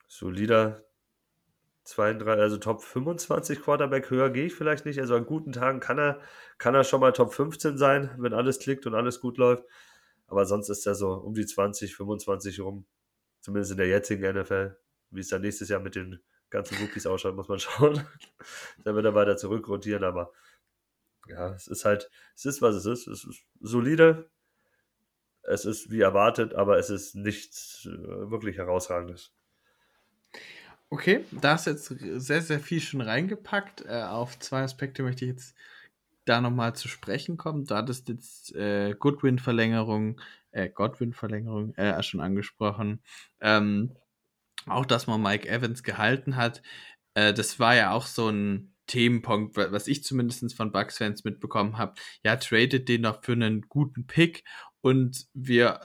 [0.09, 0.85] solider
[1.85, 5.01] 32, also Top 25 Quarterback, höher gehe ich vielleicht nicht.
[5.01, 6.21] Also an guten Tagen kann er,
[6.59, 9.65] kann er schon mal Top 15 sein, wenn alles klickt und alles gut läuft.
[10.27, 12.87] Aber sonst ist er so um die 20, 25 rum.
[13.41, 14.77] Zumindest in der jetzigen NFL.
[15.11, 18.07] Wie es dann nächstes Jahr mit den ganzen Rookies ausschaut, muss man schauen.
[18.85, 20.33] dann wird er weiter zurückrotieren, aber
[21.27, 23.07] ja, es ist halt, es ist, was es ist.
[23.07, 24.31] Es ist solide.
[25.43, 29.33] Es ist wie erwartet, aber es ist nichts äh, wirklich herausragendes.
[30.93, 33.85] Okay, da ist jetzt sehr, sehr viel schon reingepackt.
[33.87, 35.55] Äh, auf zwei Aspekte möchte ich jetzt
[36.25, 37.65] da nochmal zu sprechen kommen.
[37.65, 43.01] Du hattest jetzt äh, Goodwin-Verlängerung, äh, Godwin-Verlängerung äh, schon angesprochen.
[43.41, 43.97] Ähm,
[44.67, 46.61] auch, dass man Mike Evans gehalten hat.
[47.15, 51.95] Äh, das war ja auch so ein Themenpunkt, was ich zumindest von Bucks-Fans mitbekommen habe.
[52.25, 54.45] Ja, tradet den noch für einen guten Pick
[54.81, 55.81] und wir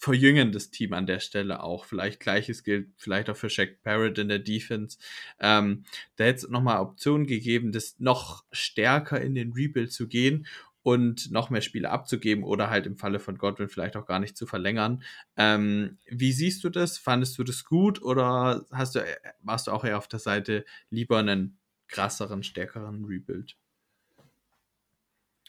[0.00, 1.84] verjüngen das Team an der Stelle auch.
[1.84, 4.96] Vielleicht gleiches gilt vielleicht auch für Shaq Barrett in der Defense.
[5.38, 5.84] Ähm,
[6.16, 10.46] da hätte es nochmal Optionen gegeben, das noch stärker in den Rebuild zu gehen
[10.82, 14.38] und noch mehr Spiele abzugeben oder halt im Falle von Godwin vielleicht auch gar nicht
[14.38, 15.02] zu verlängern.
[15.36, 16.96] Ähm, wie siehst du das?
[16.96, 19.04] Fandest du das gut oder hast du,
[19.42, 21.58] warst du auch eher auf der Seite lieber einen
[21.88, 23.54] krasseren, stärkeren Rebuild?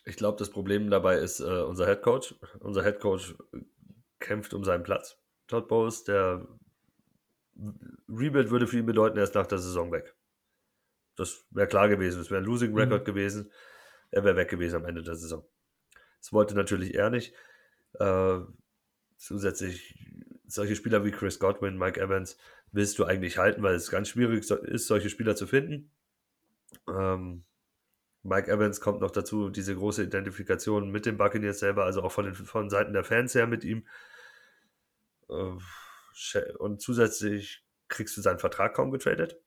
[0.03, 2.35] Ich glaube, das Problem dabei ist äh, unser Head Coach.
[2.59, 3.33] Unser Head Coach
[4.21, 5.17] kämpft um seinen Platz.
[5.47, 6.47] Todd Bowles, der
[8.07, 10.15] Rebuild würde für ihn bedeuten, er ist nach der Saison weg.
[11.15, 12.21] Das wäre klar gewesen.
[12.21, 13.05] Es wäre ein Losing Record mhm.
[13.05, 13.51] gewesen.
[14.11, 15.45] Er wäre weg gewesen am Ende der Saison.
[16.19, 17.33] Das wollte natürlich er nicht.
[17.99, 18.39] Äh,
[19.17, 19.97] zusätzlich
[20.47, 22.37] solche Spieler wie Chris Godwin, Mike Evans
[22.71, 25.91] willst du eigentlich halten, weil es ganz schwierig ist, solche Spieler zu finden.
[26.87, 27.43] Ähm,
[28.23, 32.25] Mike Evans kommt noch dazu, diese große Identifikation mit dem Buccaneers selber, also auch von
[32.25, 33.85] den von Seiten der Fans her mit ihm.
[35.31, 39.39] Äh, und zusätzlich kriegst du seinen Vertrag kaum getradet.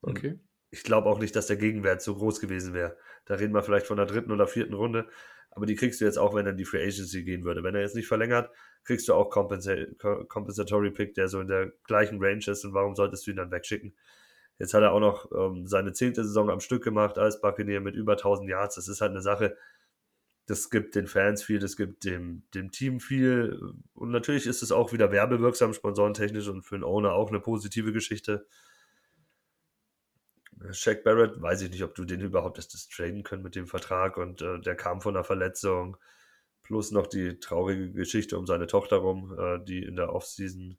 [0.00, 0.38] Und okay.
[0.70, 2.96] Ich glaube auch nicht, dass der Gegenwert so groß gewesen wäre.
[3.24, 5.08] Da reden wir vielleicht von der dritten oder vierten Runde.
[5.50, 7.62] Aber die kriegst du jetzt auch, wenn er in die Free Agency gehen würde.
[7.62, 8.50] Wenn er jetzt nicht verlängert,
[8.84, 9.74] kriegst du auch Compensa
[10.28, 12.64] Compensatory Pick, der so in der gleichen Range ist.
[12.64, 13.94] Und warum solltest du ihn dann wegschicken?
[14.58, 17.94] Jetzt hat er auch noch ähm, seine zehnte Saison am Stück gemacht als Buccaneer mit
[17.94, 18.74] über 1000 Yards.
[18.74, 19.56] Das ist halt eine Sache,
[20.48, 23.60] das gibt den Fans viel, das gibt dem, dem Team viel.
[23.92, 27.92] Und natürlich ist es auch wieder werbewirksam, sponsorentechnisch und für den Owner auch eine positive
[27.92, 28.46] Geschichte.
[30.70, 34.16] Shaq Barrett, weiß ich nicht, ob du den überhaupt hättest traden können mit dem Vertrag
[34.16, 35.98] und äh, der kam von einer Verletzung.
[36.62, 40.78] Plus noch die traurige Geschichte um seine Tochter rum, äh, die in der Offseason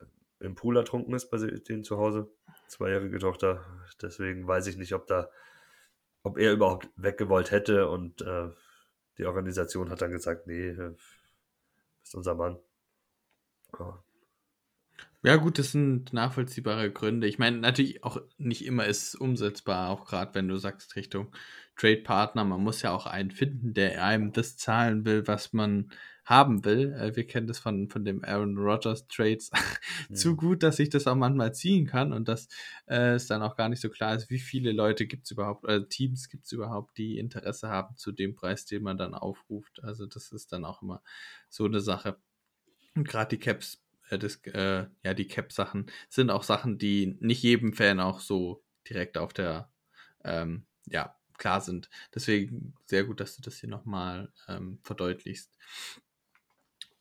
[0.00, 0.04] äh,
[0.44, 2.30] im Pool ertrunken ist bei denen zu Hause.
[2.68, 3.64] Zweijährige Tochter.
[4.02, 5.30] Deswegen weiß ich nicht, ob da,
[6.22, 8.50] ob er überhaupt weggewollt hätte und äh,
[9.18, 10.94] die Organisation hat dann gesagt, nee, äh,
[12.02, 12.58] ist unser Mann.
[13.78, 14.02] Ja.
[15.22, 15.36] ja.
[15.36, 17.26] gut, das sind nachvollziehbare Gründe.
[17.26, 21.34] Ich meine, natürlich auch nicht immer ist es umsetzbar, auch gerade wenn du sagst Richtung
[21.76, 22.44] Trade-Partner.
[22.44, 25.90] Man muss ja auch einen finden, der einem das zahlen will, was man
[26.26, 26.92] haben will.
[26.92, 29.50] Äh, wir kennen das von, von dem Aaron Rodgers Trades
[30.12, 30.36] zu mhm.
[30.36, 32.48] gut, dass ich das auch manchmal ziehen kann und dass
[32.86, 35.64] äh, es dann auch gar nicht so klar ist, wie viele Leute gibt es überhaupt,
[35.64, 39.14] oder äh, Teams gibt es überhaupt, die Interesse haben zu dem Preis, den man dann
[39.14, 39.82] aufruft.
[39.82, 41.00] Also das ist dann auch immer
[41.48, 42.16] so eine Sache.
[42.96, 47.42] Und gerade die Caps, äh, das, äh, ja, die Cap-Sachen sind auch Sachen, die nicht
[47.42, 49.70] jedem Fan auch so direkt auf der,
[50.24, 51.90] ähm, ja, klar sind.
[52.14, 55.56] Deswegen sehr gut, dass du das hier nochmal ähm, verdeutlichst.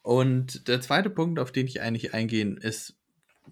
[0.06, 2.96] Und der zweite Punkt, auf den ich eigentlich eingehen, ist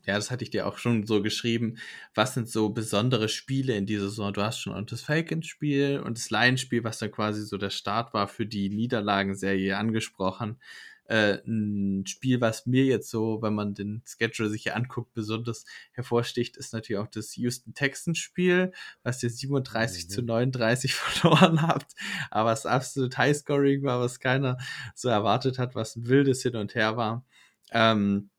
[0.05, 1.77] ja, das hatte ich dir auch schon so geschrieben,
[2.13, 4.33] was sind so besondere Spiele in dieser Saison?
[4.33, 8.27] Du hast schon das Falcons-Spiel und das Lions-Spiel, was dann quasi so der Start war
[8.27, 10.59] für die Niederlagenserie angesprochen.
[11.05, 15.65] Äh, ein Spiel, was mir jetzt so, wenn man den Schedule sich hier anguckt, besonders
[15.91, 18.71] hervorsticht, ist natürlich auch das Houston Texans Spiel,
[19.03, 20.09] was ihr 37 mhm.
[20.09, 21.93] zu 39 verloren habt,
[22.31, 24.57] aber es absolut Highscoring war, was keiner
[24.95, 27.25] so erwartet hat, was ein wildes Hin und Her war.
[27.71, 28.29] Ähm,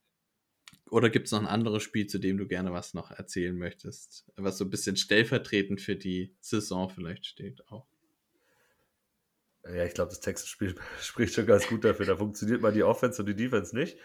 [0.90, 4.24] oder gibt es noch ein anderes Spiel, zu dem du gerne was noch erzählen möchtest,
[4.37, 7.93] was so ein bisschen stellvertretend für die Saison vielleicht steht auch?
[9.66, 12.07] Ja, ich glaube, das Texas-Spiel spricht schon ganz gut dafür.
[12.07, 13.98] Da funktioniert mal die Offense und die Defense nicht.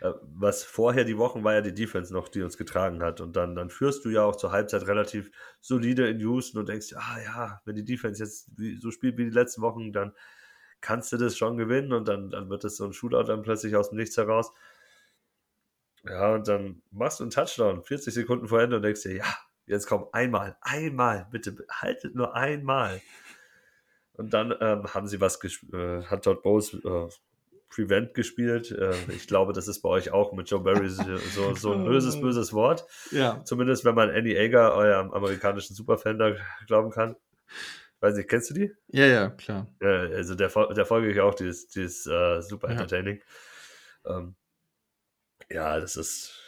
[0.00, 3.20] Äh, was vorher die Wochen war ja die Defense noch, die uns getragen hat.
[3.20, 6.94] Und dann, dann führst du ja auch zur Halbzeit relativ solide in Houston und denkst,
[6.96, 10.12] ah ja, wenn die Defense jetzt so spielt wie die letzten Wochen, dann
[10.80, 13.76] kannst du das schon gewinnen und dann, dann wird es so ein Shootout dann plötzlich
[13.76, 14.52] aus dem Nichts heraus.
[16.04, 19.36] Ja, und dann machst du einen Touchdown, 40 Sekunden vor Ende und denkst dir, ja,
[19.66, 23.00] jetzt komm, einmal, einmal, bitte, haltet nur einmal.
[24.14, 27.08] Und dann ähm, haben sie was äh, hat Todd Bowles äh,
[27.68, 28.70] Prevent gespielt.
[28.70, 32.20] Äh, ich glaube, das ist bei euch auch mit Joe Barry so, so ein böses,
[32.20, 32.84] böses Wort.
[33.10, 33.42] Ja.
[33.44, 36.34] Zumindest, wenn man Andy Ager, eurem amerikanischen Superfan, da
[36.66, 37.16] glauben kann.
[38.00, 38.72] Weiß nicht, kennst du die?
[38.88, 39.68] Ja, ja, klar.
[39.80, 43.22] Ja, also der, der folge ich auch, die ist, die ist uh, super entertaining.
[44.04, 44.18] Ja.
[44.18, 44.34] Ähm,
[45.50, 46.41] ja, das ist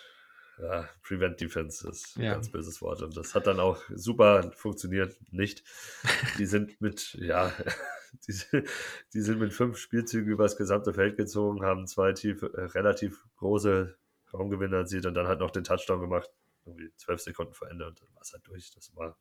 [0.58, 3.02] ja, Prevent Defense ist ein ganz böses Wort.
[3.02, 5.16] Und das hat dann auch super funktioniert.
[5.30, 5.64] Nicht.
[6.38, 7.52] Die sind mit, ja,
[8.28, 8.62] die,
[9.12, 13.26] die sind mit fünf Spielzügen über das gesamte Feld gezogen, haben zwei tief, äh, relativ
[13.36, 13.96] große
[14.32, 16.30] Raumgewinne erzielt und dann hat noch den Touchdown gemacht.
[16.64, 18.70] Irgendwie zwölf Sekunden vor Ende und dann war es halt durch.
[18.74, 19.18] Das war,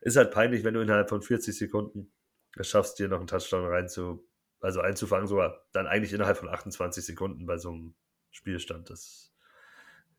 [0.00, 2.12] ist halt peinlich, wenn du innerhalb von 40 Sekunden
[2.56, 4.26] es schaffst, dir noch einen Touchdown rein zu,
[4.60, 7.94] also einzufangen, sogar dann eigentlich innerhalb von 28 Sekunden bei so einem
[8.30, 8.88] Spielstand.
[8.88, 9.32] Das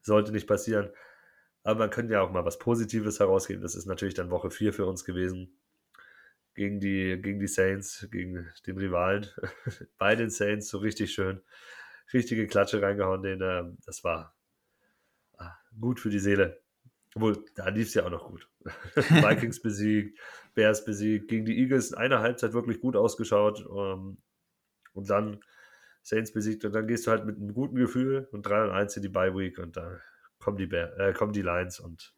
[0.08, 0.90] sollte nicht passieren.
[1.64, 3.62] Aber man könnte ja auch mal was Positives herausgeben.
[3.62, 5.60] Das ist natürlich dann Woche 4 für uns gewesen.
[6.56, 9.28] Gegen die, gegen die Saints, gegen den Rivalen.
[9.98, 11.42] Bei den Saints so richtig schön.
[12.14, 13.22] Richtige Klatsche reingehauen.
[13.22, 14.36] Den, äh, das war
[15.38, 16.62] ah, gut für die Seele.
[17.16, 18.50] Obwohl, da lief es ja auch noch gut.
[18.96, 20.20] Vikings besiegt,
[20.54, 23.66] Bears besiegt, gegen die Eagles in einer Halbzeit wirklich gut ausgeschaut.
[23.70, 24.18] Ähm,
[24.94, 25.42] und dann
[26.08, 28.96] Saints besiegt und dann gehst du halt mit einem guten Gefühl und 3 und 1
[28.96, 30.00] in die Bye Week und da
[30.40, 32.14] kommen die, Bear, äh, kommen die Lions und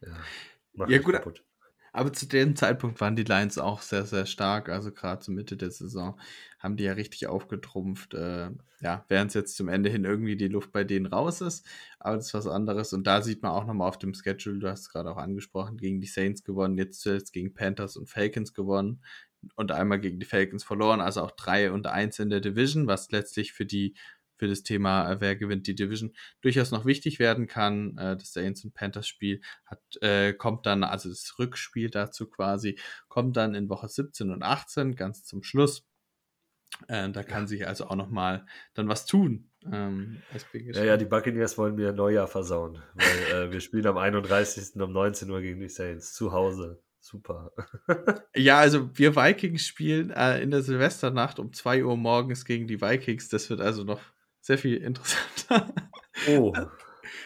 [0.00, 1.44] ja, ja gut, kaputt.
[1.92, 4.70] Aber zu dem Zeitpunkt waren die Lions auch sehr, sehr stark.
[4.70, 6.18] Also gerade zur Mitte der Saison
[6.58, 8.14] haben die ja richtig aufgetrumpft.
[8.14, 8.50] Äh,
[8.80, 11.66] ja, während es jetzt zum Ende hin irgendwie die Luft bei denen raus ist.
[11.98, 12.94] Aber das ist was anderes.
[12.94, 15.76] Und da sieht man auch nochmal auf dem Schedule, du hast es gerade auch angesprochen,
[15.76, 19.02] gegen die Saints gewonnen, jetzt zuletzt gegen Panthers und Falcons gewonnen
[19.56, 23.10] und einmal gegen die Falcons verloren, also auch 3 und 1 in der Division, was
[23.10, 23.94] letztlich für die
[24.42, 27.96] für das Thema, äh, wer gewinnt die Division, durchaus noch wichtig werden kann.
[27.96, 32.76] Äh, das Saints und Panthers Spiel hat, äh, kommt dann, also das Rückspiel dazu quasi,
[33.06, 35.86] kommt dann in Woche 17 und 18, ganz zum Schluss.
[36.88, 37.46] Äh, da kann ja.
[37.46, 39.48] sich also auch noch mal dann was tun.
[39.70, 44.80] Ähm, ja, ja, die Buccaneers wollen mir Neujahr versauen, weil äh, wir spielen am 31.
[44.80, 46.82] um 19 Uhr gegen die Saints zu Hause.
[47.02, 47.50] Super.
[48.36, 52.80] ja, also wir Vikings spielen äh, in der Silvesternacht um 2 Uhr morgens gegen die
[52.80, 53.28] Vikings.
[53.28, 54.00] Das wird also noch
[54.40, 55.74] sehr viel interessanter.
[56.28, 56.52] Oh.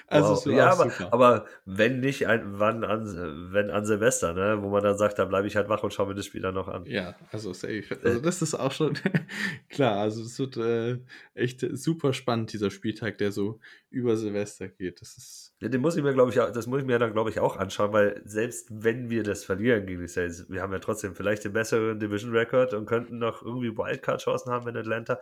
[0.08, 0.56] Also wow.
[0.56, 4.96] ja, aber, aber, wenn nicht, ein, wann an, wenn an Silvester, ne, wo man dann
[4.96, 6.84] sagt, da bleibe ich halt wach und schaue mir das Spiel dann noch an.
[6.86, 7.84] Ja, also safe.
[8.04, 8.96] Also das ist auch schon
[9.68, 9.98] klar.
[9.98, 10.98] Also es wird äh,
[11.34, 13.58] echt super spannend dieser Spieltag, der so
[13.90, 15.00] über Silvester geht.
[15.00, 17.30] Das ist ja, den muss ich mir, glaube ich, das muss ich mir dann, glaube
[17.30, 20.80] ich, auch anschauen, weil selbst wenn wir das verlieren gegen die Saints, wir haben ja
[20.80, 25.18] trotzdem vielleicht den besseren Division Record und könnten noch irgendwie Wildcard-Chancen haben in Atlanta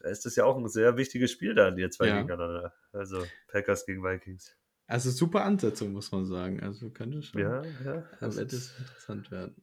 [0.00, 2.20] da ist das ja auch ein sehr wichtiges Spiel dann, die zwei ja.
[2.20, 2.72] gegeneinander.
[2.92, 4.56] Also Packers gegen Vikings.
[4.86, 6.60] Also super Ansetzung, muss man sagen.
[6.60, 9.62] Also könnte schon ja, ja, am Ende interessant werden.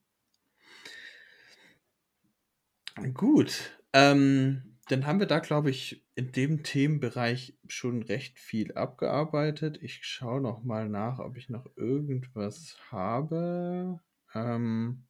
[3.13, 3.77] Gut.
[3.93, 9.79] Ähm, dann haben wir da, glaube ich, in dem Themenbereich schon recht viel abgearbeitet.
[9.81, 13.99] Ich schaue noch mal nach, ob ich noch irgendwas habe.
[14.33, 15.07] Ähm,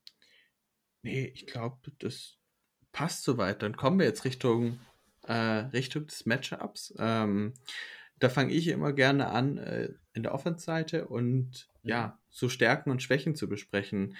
[1.03, 2.37] nee, ich glaube, das
[2.91, 3.61] passt soweit.
[3.61, 4.79] Dann kommen wir jetzt Richtung
[5.27, 6.93] äh, Richtung des Matchups.
[6.97, 7.53] Ähm,
[8.19, 13.03] da fange ich immer gerne an äh, in der Offense-Seite und ja, so Stärken und
[13.03, 14.15] Schwächen zu besprechen.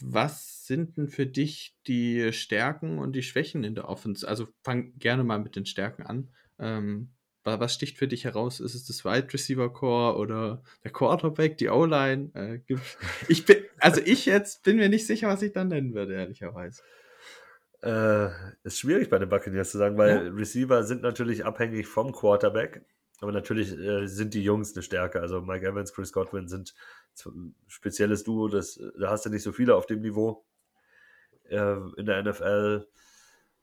[0.00, 4.28] Was sind denn für dich die Stärken und die Schwächen in der Offense?
[4.28, 6.30] Also fang gerne mal mit den Stärken an.
[6.58, 7.10] Ähm,
[7.44, 8.60] was sticht für dich heraus?
[8.60, 12.30] Ist es das Wide Receiver Core oder der Quarterback, die O-Line?
[12.34, 12.74] Äh,
[13.28, 16.82] ich bin, also ich jetzt bin mir nicht sicher, was ich dann nennen würde, ehrlicherweise.
[17.82, 18.28] Äh,
[18.64, 20.32] ist schwierig bei den Buccaneers zu sagen, weil ja.
[20.32, 22.84] Receiver sind natürlich abhängig vom Quarterback.
[23.20, 25.20] Aber natürlich äh, sind die Jungs eine Stärke.
[25.20, 26.74] Also Mike Evans, Chris Godwin sind
[27.26, 28.48] ein spezielles Duo.
[28.48, 30.44] Das, da hast du nicht so viele auf dem Niveau
[31.48, 32.86] äh, in der NFL.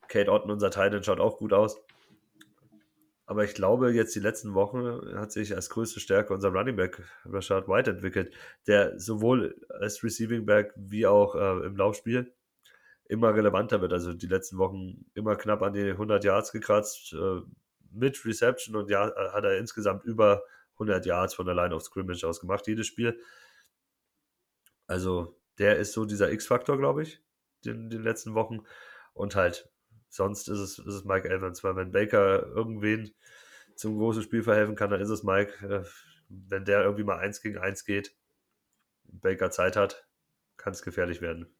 [0.07, 1.77] Kate Otten, unser Titan, schaut auch gut aus.
[3.27, 7.01] Aber ich glaube, jetzt die letzten Wochen hat sich als größte Stärke unser Running Back
[7.25, 8.31] Rashad White entwickelt,
[8.67, 12.31] der sowohl als Receiving Back wie auch äh, im Laufspiel
[13.07, 13.93] immer relevanter wird.
[13.93, 17.41] Also die letzten Wochen immer knapp an die 100 Yards gekratzt, äh,
[17.91, 22.23] mit Reception und ja, hat er insgesamt über 100 Yards von der Line of Scrimmage
[22.25, 23.19] aus gemacht, jedes Spiel.
[24.87, 27.21] Also der ist so dieser X-Faktor, glaube ich,
[27.63, 28.65] in den letzten Wochen.
[29.13, 29.69] Und halt,
[30.09, 33.15] sonst ist es, ist es Mike Evans, weil wenn Baker irgendwen
[33.75, 35.65] zum großen Spiel verhelfen kann, dann ist es Mike.
[35.65, 35.83] Äh,
[36.27, 38.15] wenn der irgendwie mal eins gegen eins geht,
[39.03, 40.07] Baker Zeit hat,
[40.57, 41.54] kann es gefährlich werden.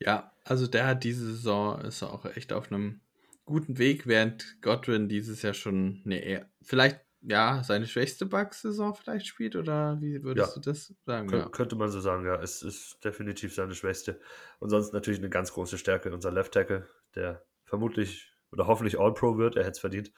[0.00, 3.00] Ja, also der hat diese Saison ist auch echt auf einem
[3.44, 9.56] guten Weg, während Godwin dieses Jahr schon eher, vielleicht ja seine schwächste Bugs-Saison vielleicht spielt
[9.56, 10.62] oder wie würdest ja.
[10.62, 11.28] du das sagen?
[11.28, 11.48] Kön ja.
[11.48, 12.40] Könnte man so sagen, ja.
[12.40, 14.20] Es ist definitiv seine schwächste.
[14.60, 19.36] Und sonst natürlich eine ganz große Stärke unser Left Tackle, der vermutlich oder hoffentlich All-Pro
[19.36, 20.12] wird, er hätte es verdient.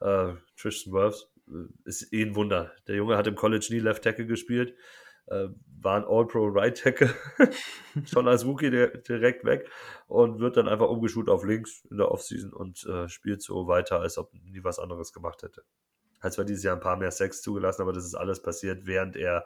[0.00, 1.52] Äh, Tristan Wirfs äh,
[1.84, 2.72] ist eh ein Wunder.
[2.86, 4.74] Der Junge hat im College nie Left Tackle gespielt
[5.32, 5.48] äh,
[5.80, 7.12] war ein All-Pro Right Tackle,
[8.06, 9.68] schon als Rookie direkt weg
[10.06, 14.00] und wird dann einfach umgeschult auf links in der Offseason und äh, spielt so weiter,
[14.00, 15.64] als ob nie was anderes gemacht hätte.
[16.20, 19.16] Hat zwar dieses Jahr ein paar mehr Sex zugelassen, aber das ist alles passiert, während
[19.16, 19.44] er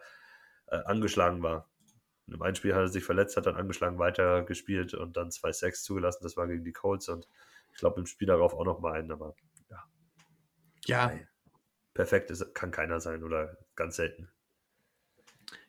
[0.67, 1.71] äh, angeschlagen war.
[2.27, 5.31] In einem einen Spiel hat er sich verletzt, hat dann angeschlagen weiter gespielt und dann
[5.31, 6.23] zwei Sex zugelassen.
[6.23, 7.29] Das war gegen die Colts und
[7.73, 9.35] ich glaube im Spiel darauf auch noch mal einen, aber
[9.71, 9.85] ja.
[10.87, 11.13] Ja.
[11.95, 14.29] Perfekt ist, kann keiner sein oder ganz selten.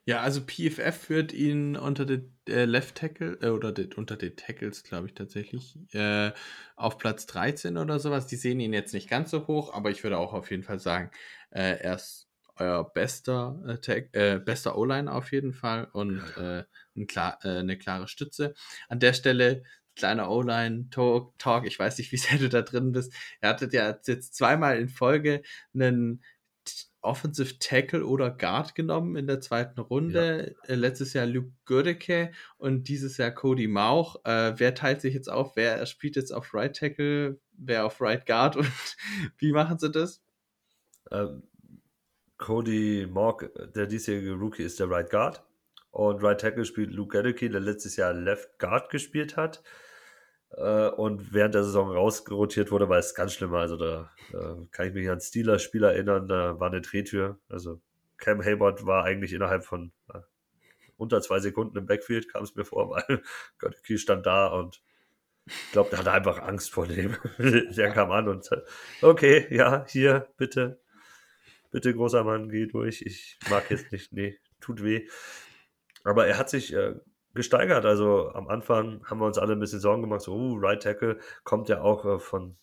[0.08, 4.38] Ja, also PFF führt ihn unter den äh, Left Tackle äh, oder den, unter den
[4.38, 6.32] Tackles, glaube ich tatsächlich, äh,
[6.78, 8.26] auf Platz 13 oder sowas.
[8.26, 10.80] Die sehen ihn jetzt nicht ganz so hoch, aber ich würde auch auf jeden Fall
[10.80, 11.12] sagen,
[11.52, 17.08] äh, er ist euer bester, äh, Tag, äh, bester O-Line auf jeden Fall und ein
[17.08, 18.54] klar, eine klare Stütze.
[18.88, 19.64] An der Stelle
[19.98, 21.66] kleiner O-Line-Talk.
[21.66, 23.14] Ich weiß nicht, wie sehr du da drin bist.
[23.42, 25.42] Er hatte ja jetzt zweimal in Folge
[25.74, 26.24] einen
[27.02, 30.56] Offensive Tackle oder Guard genommen in der zweiten Runde.
[30.64, 30.70] Ja.
[30.70, 34.18] Äh, letztes Jahr Luke Gödecke und dieses Jahr Cody Mauch.
[34.26, 35.56] Äh, wer teilt sich jetzt auf?
[35.56, 37.40] Wer spielt jetzt auf Right Tackle?
[37.54, 38.56] Wer auf Right Guard?
[38.58, 38.72] Und
[39.38, 40.22] wie machen sie das?
[41.12, 41.44] Ähm,
[42.38, 43.42] Cody Mauch,
[43.76, 45.44] der diesjährige Rookie, ist der Right Guard.
[45.92, 49.64] Und Right Tackle spielt Luke Gödecke, der letztes Jahr Left Guard gespielt hat
[50.52, 53.54] äh, und während der Saison rausgerotiert wurde, war es ganz schlimm.
[53.54, 57.40] Also da äh, kann ich mich an Steelers-Spiel erinnern, da war eine Drehtür.
[57.50, 57.82] Also
[58.18, 60.20] Cam Hayward war eigentlich innerhalb von äh,
[60.98, 63.22] unter zwei Sekunden im Backfield, kam es mir vor, weil
[63.60, 64.82] Göttke stand da und
[65.46, 67.16] ich glaube, der hatte einfach Angst vor dem.
[67.38, 68.66] der kam an und sagte,
[69.02, 70.82] okay, ja, hier, bitte,
[71.72, 73.02] bitte, großer Mann, geh durch.
[73.02, 75.08] Ich mag jetzt nicht, nee, tut weh.
[76.04, 76.96] Aber er hat sich äh,
[77.38, 77.86] gesteigert.
[77.86, 81.20] Also am Anfang haben wir uns alle ein bisschen Sorgen gemacht, so, uh, Right Tackle
[81.46, 82.58] kommt ja auch äh, von,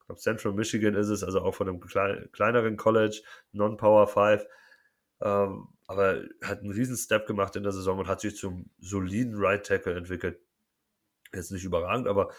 [0.00, 3.22] ich glaube, Central Michigan ist es, also auch von einem klei kleineren College,
[3.52, 4.46] Non-Power 5.
[5.20, 9.34] Ähm, aber hat einen riesen Step gemacht in der Saison und hat sich zum soliden
[9.36, 10.38] Right Tackle entwickelt.
[11.32, 12.30] Jetzt nicht überragend, aber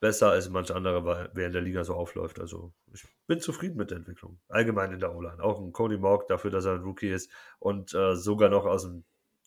[0.00, 2.38] besser als manch andere, wer in der Liga so aufläuft.
[2.38, 4.38] Also ich bin zufrieden mit der Entwicklung.
[4.48, 5.42] Allgemein in der O-Line.
[5.42, 8.82] Auch ein Cody Mock dafür, dass er ein Rookie ist und äh, sogar noch aus
[8.82, 9.04] dem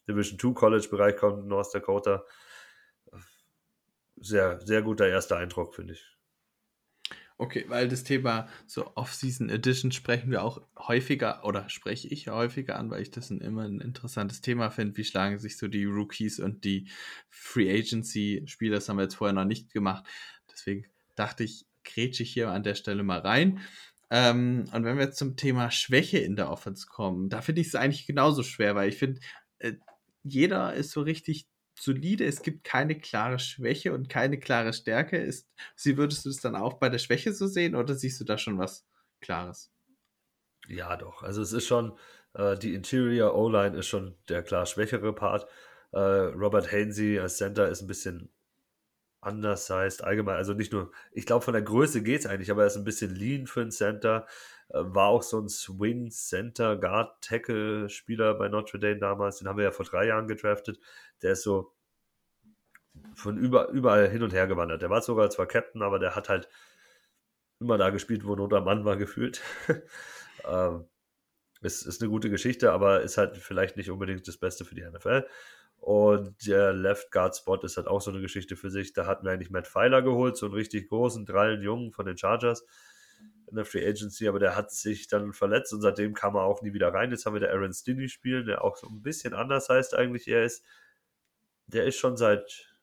[0.07, 2.23] Division 2 College-Bereich kommt, North Dakota.
[4.15, 6.17] Sehr, sehr guter erster Eindruck, finde ich.
[7.39, 12.79] Okay, weil das Thema so Off-Season Edition sprechen wir auch häufiger oder spreche ich häufiger
[12.79, 14.97] an, weil ich das immer ein interessantes Thema finde.
[14.97, 16.89] Wie schlagen sich so die Rookies und die
[17.29, 18.77] Free Agency-Spieler?
[18.77, 20.03] Das haben wir jetzt vorher noch nicht gemacht.
[20.51, 23.59] Deswegen dachte ich, grätsche ich hier an der Stelle mal rein.
[24.09, 27.67] Ähm, und wenn wir jetzt zum Thema Schwäche in der Offense kommen, da finde ich
[27.67, 29.19] es eigentlich genauso schwer, weil ich finde,
[29.59, 29.73] äh,
[30.33, 31.47] jeder ist so richtig
[31.79, 32.25] solide.
[32.25, 35.17] Es gibt keine klare Schwäche und keine klare Stärke.
[35.17, 38.25] Ist, sie würdest du es dann auch bei der Schwäche so sehen oder siehst du
[38.25, 38.85] da schon was
[39.21, 39.71] Klares?
[40.67, 41.23] Ja, doch.
[41.23, 41.97] Also es ist schon,
[42.33, 45.47] äh, die Interior O-Line ist schon der klar schwächere Part.
[45.91, 48.29] Äh, Robert Hainsey als Center ist ein bisschen
[49.21, 50.37] anders heißt allgemein.
[50.37, 52.83] Also nicht nur, ich glaube, von der Größe geht es eigentlich, aber er ist ein
[52.83, 54.27] bisschen lean für ein Center.
[54.69, 59.39] Äh, war auch so ein Swing Center Guard Tackle Spieler bei Notre Dame damals.
[59.39, 60.79] Den haben wir ja vor drei Jahren gedraftet.
[61.21, 61.73] Der ist so
[63.15, 64.81] von über, überall hin und her gewandert.
[64.81, 66.49] Der war sogar zwar Captain, aber der hat halt
[67.59, 69.41] immer da gespielt, wo Not am Mann war gefühlt.
[70.45, 70.85] ähm,
[71.61, 74.83] ist, ist eine gute Geschichte, aber ist halt vielleicht nicht unbedingt das Beste für die
[74.83, 75.25] NFL.
[75.79, 78.93] Und der Left Guard Spot ist halt auch so eine Geschichte für sich.
[78.93, 82.17] Da hatten wir eigentlich Matt Pfeiler geholt, so einen richtig großen, drallen Jungen von den
[82.17, 82.65] Chargers.
[83.47, 86.61] In der Free Agency, aber der hat sich dann verletzt und seitdem kam er auch
[86.61, 87.11] nie wieder rein.
[87.11, 90.27] Jetzt haben wir der Aaron Stinney spielen, der auch so ein bisschen anders heißt eigentlich.
[90.27, 90.65] Er ist,
[91.67, 92.73] der ist schon seit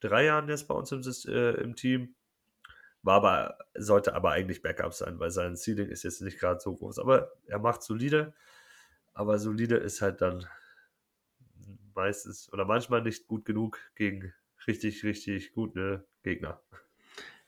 [0.00, 2.14] drei Jahren jetzt bei uns im, äh, im Team.
[3.02, 6.76] War aber, sollte aber eigentlich Backup sein, weil sein Ceiling ist jetzt nicht gerade so
[6.76, 7.00] groß.
[7.00, 8.32] Aber er macht solide,
[9.12, 10.46] aber solide ist halt dann
[11.94, 14.32] meistens oder manchmal nicht gut genug gegen
[14.68, 16.62] richtig, richtig gute Gegner.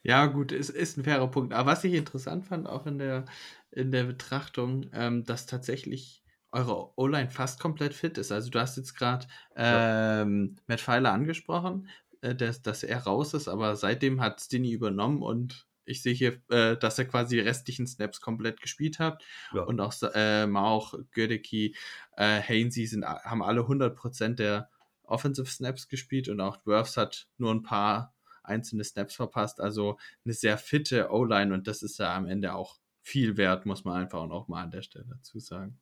[0.05, 1.55] Ja, gut, es ist ein fairer Punkt.
[1.55, 3.25] Aber was ich interessant fand, auch in der,
[3.71, 8.31] in der Betrachtung, ähm, dass tatsächlich eure O-Line fast komplett fit ist.
[8.31, 9.27] Also du hast jetzt gerade
[9.57, 11.89] ähm, Matt Pfeiler angesprochen,
[12.21, 16.41] äh, dass, dass er raus ist, aber seitdem hat Stinny übernommen und ich sehe hier,
[16.51, 19.25] äh, dass er quasi die restlichen Snaps komplett gespielt hat.
[19.55, 19.63] Ja.
[19.63, 21.75] Und auch äh, Mauch, Gödecki,
[22.17, 24.71] äh, Hainsey sind, haben alle 100% der
[25.03, 28.14] Offensive Snaps gespielt und auch Worths hat nur ein paar
[28.45, 29.61] einzelne Snaps verpasst.
[29.61, 33.85] Also eine sehr fitte O-Line und das ist ja am Ende auch viel wert, muss
[33.85, 35.79] man einfach auch mal an der Stelle dazu sagen.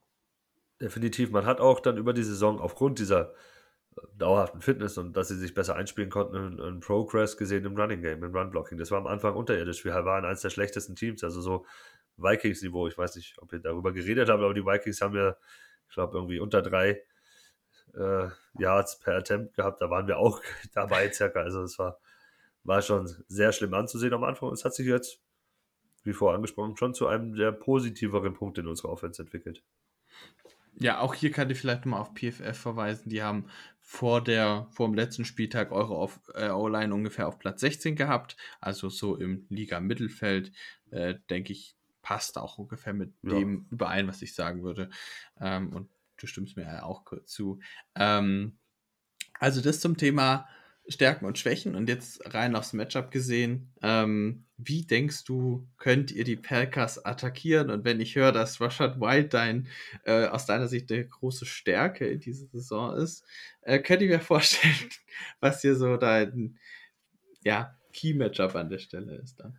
[0.81, 1.31] Definitiv.
[1.31, 3.33] Man hat auch dann über die Saison aufgrund dieser
[3.97, 8.03] äh, dauerhaften Fitness und dass sie sich besser einspielen konnten, einen Progress gesehen im Running
[8.03, 8.79] Game, im Run Blocking.
[8.79, 9.85] Das war am Anfang unterirdisch.
[9.85, 11.65] Wir waren eines der schlechtesten Teams, also so
[12.17, 12.89] Vikings-Niveau.
[12.89, 15.37] Ich weiß nicht, ob ihr darüber geredet habt, aber die Vikings haben ja,
[15.89, 17.01] ich glaube, irgendwie unter drei
[17.95, 19.81] äh, Yards per Attempt gehabt.
[19.81, 20.41] Da waren wir auch
[20.75, 21.41] dabei circa.
[21.41, 22.01] Also es war
[22.65, 24.51] war schon sehr schlimm anzusehen am Anfang.
[24.53, 25.21] Es hat sich jetzt,
[26.05, 29.63] wie vorher angesprochen, schon zu einem der positiveren Punkte in unserer Offense entwickelt.
[30.75, 33.11] Ja, auch hier kann ich vielleicht mal auf PFF verweisen.
[33.11, 33.47] Die haben
[33.79, 38.37] vor, der, vor dem letzten Spieltag eure äh, O-Line ungefähr auf Platz 16 gehabt.
[38.61, 40.53] Also so im Liga-Mittelfeld,
[40.91, 43.39] äh, denke ich, passt auch ungefähr mit ja.
[43.39, 44.89] dem überein, was ich sagen würde.
[45.41, 47.61] Ähm, und du stimmst mir ja auch kurz zu.
[47.95, 48.57] Ähm,
[49.39, 50.49] also das zum Thema
[50.89, 56.25] Stärken und Schwächen und jetzt rein aufs Matchup gesehen, ähm, wie denkst du, könnt ihr
[56.25, 57.71] die Packers attackieren?
[57.71, 59.69] Und wenn ich höre, dass Rashad White dein,
[60.05, 63.25] äh, aus deiner Sicht eine große Stärke in dieser Saison ist,
[63.63, 64.91] äh, könnt ihr mir vorstellen,
[65.41, 66.59] was hier so dein
[67.45, 69.57] ja, Key-Matchup an der Stelle ist dann?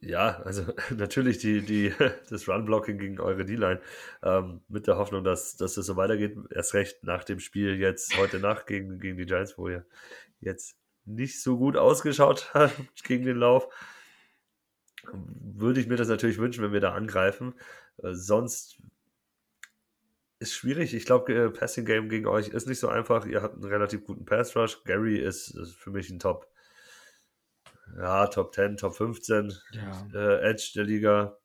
[0.00, 0.64] Ja, also
[0.96, 1.92] natürlich die, die,
[2.30, 3.80] das Run-Blocking gegen eure D-Line
[4.22, 6.36] ähm, mit der Hoffnung, dass, dass es so weitergeht.
[6.50, 9.84] Erst recht nach dem Spiel jetzt heute Nacht gegen, gegen die Giants, wo ihr
[10.40, 13.68] jetzt nicht so gut ausgeschaut habt gegen den Lauf.
[15.12, 17.54] Würde ich mir das natürlich wünschen, wenn wir da angreifen.
[18.02, 18.78] Äh, sonst
[20.38, 20.94] ist schwierig.
[20.94, 23.26] Ich glaube, äh, Passing Game gegen euch ist nicht so einfach.
[23.26, 24.84] Ihr habt einen relativ guten Pass Rush.
[24.84, 26.48] Gary ist, ist für mich ein Top
[27.96, 30.08] ja, Top 10, Top 15 ja.
[30.14, 31.38] äh, Edge der Liga.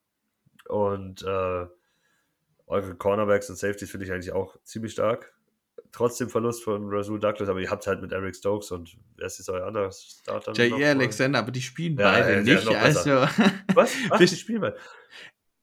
[0.68, 1.66] Und äh,
[2.66, 5.32] eure Cornerbacks und Safeties finde ich eigentlich auch ziemlich stark.
[5.92, 9.38] Trotzdem Verlust von Rasul Douglas, aber ihr habt halt mit Eric Stokes und wer ist
[9.38, 10.52] jetzt euer anderer Starter?
[10.52, 10.84] J.E.
[10.86, 12.66] Alexander, aber die spielen ja, beide ja, nicht.
[12.68, 13.10] Also
[13.74, 13.92] Was?
[14.10, 14.76] Ach, die spielen beide.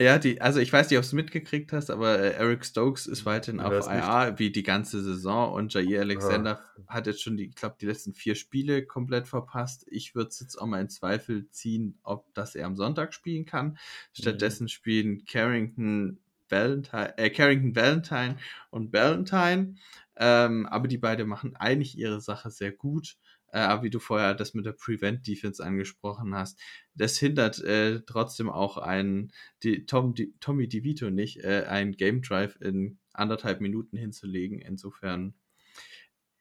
[0.02, 3.06] Ja, die, also ich weiß nicht, ob du es mitgekriegt hast, aber äh, Eric Stokes
[3.06, 6.84] ist weiterhin auf IR wie die ganze Saison und Jair Alexander ja.
[6.88, 9.86] hat jetzt schon, die, ich glaube, die letzten vier Spiele komplett verpasst.
[9.92, 13.46] Ich würde es jetzt auch mal in Zweifel ziehen, ob das er am Sonntag spielen
[13.46, 13.78] kann.
[14.12, 14.70] Stattdessen mhm.
[14.70, 16.18] spielen Carrington
[16.50, 18.38] Valentine, äh, Carrington Valentine
[18.72, 19.76] und Valentine.
[20.18, 23.18] Ähm, aber die beiden machen eigentlich ihre Sache sehr gut.
[23.52, 26.60] Äh, aber wie du vorher das mit der Prevent Defense angesprochen hast,
[26.96, 29.32] das hindert äh, trotzdem auch einen
[29.64, 34.60] die, Tom, die, Tommy DeVito nicht, äh, einen Game Drive in anderthalb Minuten hinzulegen.
[34.60, 35.34] Insofern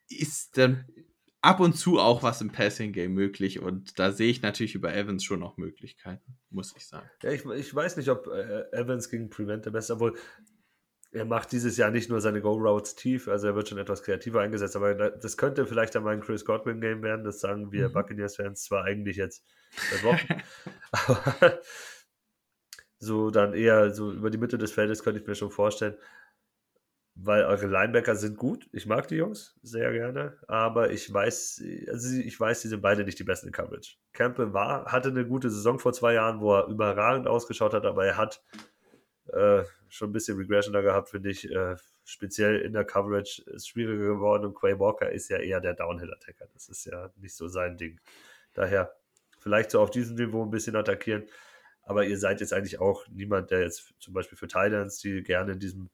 [0.09, 0.87] ist dann
[1.41, 4.95] ab und zu auch was im Passing Game möglich und da sehe ich natürlich über
[4.95, 7.09] Evans schon noch Möglichkeiten, muss ich sagen.
[7.23, 10.19] Ja, ich, ich weiß nicht, ob äh, Evans gegen Prevent der beste, obwohl
[11.13, 14.41] er macht dieses Jahr nicht nur seine Go-Routes tief, also er wird schon etwas kreativer
[14.41, 17.93] eingesetzt, aber das könnte vielleicht einmal ein Chris Godwin-Game werden, das sagen wir mhm.
[17.95, 19.45] Buccaneers-Fans zwar eigentlich jetzt
[19.91, 20.43] seit Wochen,
[20.93, 21.61] aber
[22.99, 25.97] so dann eher so über die Mitte des Feldes könnte ich mir schon vorstellen,
[27.17, 32.19] weil eure Linebacker sind gut, ich mag die Jungs sehr gerne, aber ich weiß, also
[32.19, 33.97] ich weiß, die sind beide nicht die besten in Coverage.
[34.13, 38.07] Campbell war, hatte eine gute Saison vor zwei Jahren, wo er überragend ausgeschaut hat, aber
[38.07, 38.43] er hat
[39.33, 41.51] äh, schon ein bisschen Regression da gehabt, finde ich.
[41.51, 45.75] Äh, speziell in der Coverage ist schwieriger geworden und Quay Walker ist ja eher der
[45.75, 46.49] Downhill-Attacker.
[46.53, 48.01] Das ist ja nicht so sein Ding.
[48.55, 48.95] Daher
[49.39, 51.25] vielleicht so auf diesem Niveau ein bisschen attackieren.
[51.83, 55.53] Aber ihr seid jetzt eigentlich auch niemand, der jetzt zum Beispiel für Titans, die gerne
[55.53, 55.91] in diesem,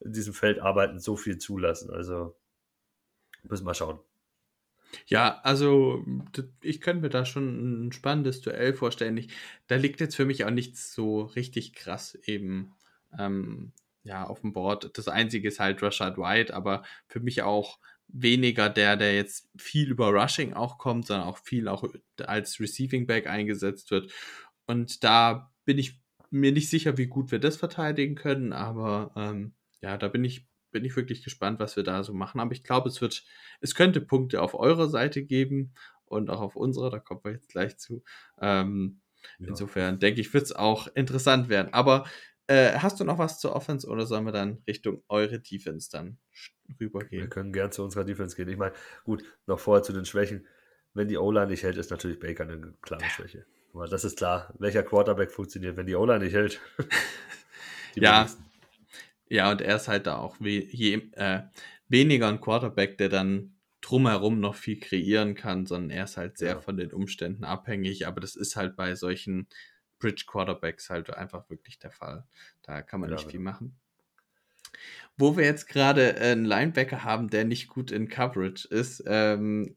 [0.00, 1.90] in diesem Feld arbeiten, so viel zulassen.
[1.90, 2.36] Also
[3.42, 4.00] müssen wir schauen.
[5.06, 6.04] Ja, also
[6.62, 9.16] ich könnte mir da schon ein spannendes Duell vorstellen.
[9.16, 9.28] Ich,
[9.66, 12.74] da liegt jetzt für mich auch nichts so richtig krass eben
[13.18, 13.72] ähm,
[14.02, 14.96] ja, auf dem Board.
[14.98, 17.78] Das Einzige ist halt Rashad White, aber für mich auch
[18.08, 21.84] weniger der, der jetzt viel über Rushing auch kommt, sondern auch viel auch
[22.18, 24.12] als Receiving Back eingesetzt wird.
[24.66, 29.54] Und da bin ich mir nicht sicher, wie gut wir das verteidigen können, aber ähm,
[29.80, 32.40] ja, da bin ich, bin ich wirklich gespannt, was wir da so machen.
[32.40, 33.24] Aber ich glaube, es wird,
[33.60, 35.74] es könnte Punkte auf eurer Seite geben
[36.06, 38.02] und auch auf unserer, da kommen wir jetzt gleich zu.
[38.40, 39.00] Ähm,
[39.38, 39.48] Ja.
[39.48, 41.72] Insofern denke ich, wird es auch interessant werden.
[41.72, 42.04] Aber
[42.48, 46.18] äh, hast du noch was zur Offense oder sollen wir dann Richtung eure Defense dann
[46.34, 47.30] sch- Wir rübergehen?
[47.30, 48.48] können gern zu unserer Defense gehen.
[48.48, 50.44] Ich meine, gut, noch vorher zu den Schwächen.
[50.92, 53.46] Wenn die O-Line nicht hält, ist natürlich Baker eine klare Schwäche.
[53.72, 54.52] Aber das ist klar.
[54.58, 56.60] Welcher Quarterback funktioniert, wenn die O-Line nicht hält?
[57.94, 58.18] Ja.
[58.20, 58.44] wenigsten.
[59.32, 61.44] Ja, und er ist halt da auch we je, äh,
[61.88, 66.50] weniger ein Quarterback, der dann drumherum noch viel kreieren kann, sondern er ist halt sehr
[66.50, 66.60] Ja.
[66.60, 68.06] von den Umständen abhängig.
[68.06, 69.48] Aber das ist halt bei solchen
[69.98, 72.26] Bridge Quarterbacks halt einfach wirklich der Fall.
[72.60, 73.52] Da kann man Ja, nicht viel genau.
[73.52, 73.80] machen.
[75.16, 79.76] Wo wir jetzt gerade äh, einen Linebacker haben, der nicht gut in Coverage ist, ähm,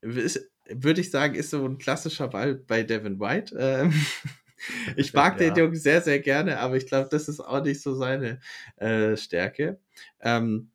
[0.00, 3.54] ist würde ich sagen, ist so ein klassischer Ball bei Devin White.
[3.58, 3.92] Ähm,
[4.96, 5.64] ich mag den Ja.
[5.64, 8.40] Jungen sehr, sehr gerne, aber ich glaube, das ist auch nicht so seine
[8.76, 9.78] äh, Stärke.
[10.20, 10.70] Ähm,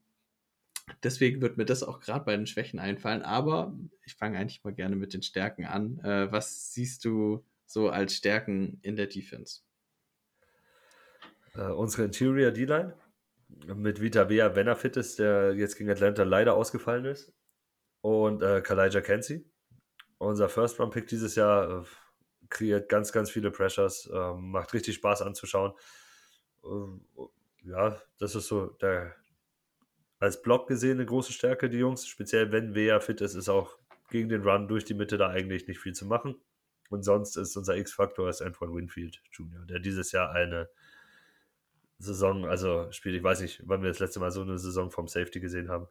[1.04, 3.22] deswegen wird mir das auch gerade bei den Schwächen einfallen.
[3.22, 3.74] Aber
[4.04, 6.00] ich fange eigentlich mal gerne mit den Stärken an.
[6.00, 9.62] Äh, was siehst du so als Stärken in der Defense?
[11.56, 12.96] Äh, unsere Interior D-Line
[13.76, 17.34] mit Vita Vea, wenn er fit ist, der jetzt gegen Atlanta leider ausgefallen ist.
[18.02, 19.46] Und äh, Kalijah Kenzie.
[20.18, 21.86] Unser First-Round-Pick dieses Jahr äh,
[22.50, 25.74] kreiert ganz, ganz viele Pressures, äh, macht richtig Spaß anzuschauen.
[26.64, 29.16] Äh, ja, das ist so der
[30.20, 32.06] als Block gesehen eine große Stärke, die Jungs.
[32.06, 33.78] Speziell wenn Vea fit ist, ist auch
[34.10, 36.36] gegen den Run durch die Mitte da eigentlich nicht viel zu machen.
[36.89, 40.70] Und sonst ist unser X-Faktor ist Antoine Winfield Jr., der dieses Jahr eine
[42.00, 45.08] Saison, also spielt, ich weiß nicht, wann wir das letzte Mal so eine Saison vom
[45.08, 45.88] Safety gesehen haben.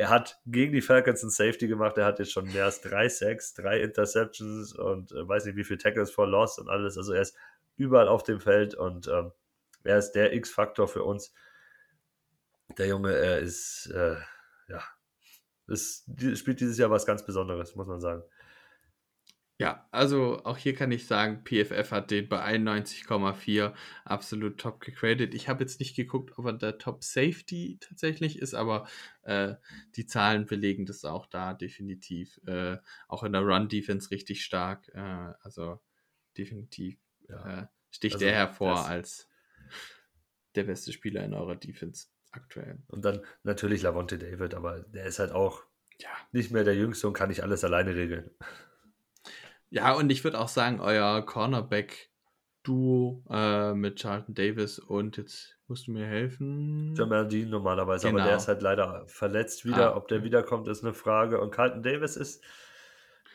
[0.00, 3.10] Er hat gegen die Falcons ein Safety gemacht, er hat jetzt schon mehr als drei
[3.10, 6.96] Sacks, drei Interceptions und äh, weiß nicht, wie viel Tackles for Loss und alles.
[6.96, 7.36] Also er ist
[7.76, 9.32] überall auf dem Feld und ähm,
[9.84, 11.34] er ist der X-Faktor für uns.
[12.78, 14.16] Der Junge, er ist, äh,
[14.68, 14.82] ja,
[15.66, 16.06] ist,
[16.38, 18.22] spielt dieses Jahr was ganz Besonderes, muss man sagen.
[19.60, 23.74] Ja, also auch hier kann ich sagen, PFF hat den bei 91,4
[24.06, 25.34] absolut top gegradet.
[25.34, 28.88] Ich habe jetzt nicht geguckt, ob er der Top Safety tatsächlich ist, aber
[29.20, 29.56] äh,
[29.96, 32.40] die Zahlen belegen das auch da definitiv.
[32.46, 34.88] Äh, auch in der Run-Defense richtig stark.
[34.94, 35.78] Äh, also
[36.38, 36.98] definitiv
[37.28, 37.64] Ja.
[37.64, 39.28] äh, sticht Also, er hervor als
[40.54, 42.78] der beste Spieler in eurer Defense aktuell.
[42.88, 45.64] Und dann natürlich Lavonte David, aber der ist halt auch
[45.98, 46.08] Ja.
[46.32, 48.30] nicht mehr der Jüngste und kann nicht alles alleine regeln.
[49.70, 55.86] Ja, und ich würde auch sagen, euer Cornerback-Duo äh, mit Charlton Davis und jetzt musst
[55.86, 56.94] du mir helfen.
[56.96, 58.28] Jamal Dean normalerweise, aber Genau.
[58.28, 59.92] der ist halt leider verletzt wieder.
[59.92, 61.40] Ah, Ob der wiederkommt, ist eine Frage.
[61.40, 62.42] Und Carlton Davis ist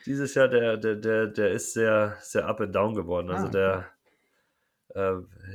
[0.04, 3.30] dieses Jahr, der, der, der, der ist sehr, sehr up and down geworden.
[3.30, 3.86] Also Ah, der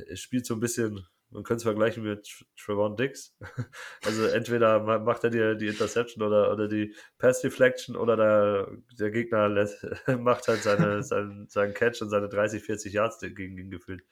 [0.09, 3.36] äh, spielt so ein bisschen, man könnte es vergleichen mit Tr- Trevon Dix.
[4.05, 8.67] Also entweder ma- macht er dir die Interception oder, oder die Pass Deflection oder der,
[8.99, 9.86] der Gegner lässt,
[10.19, 14.03] macht halt seine, seinen, seinen Catch und seine 30, 40 Yards gegen ihn gefühlt.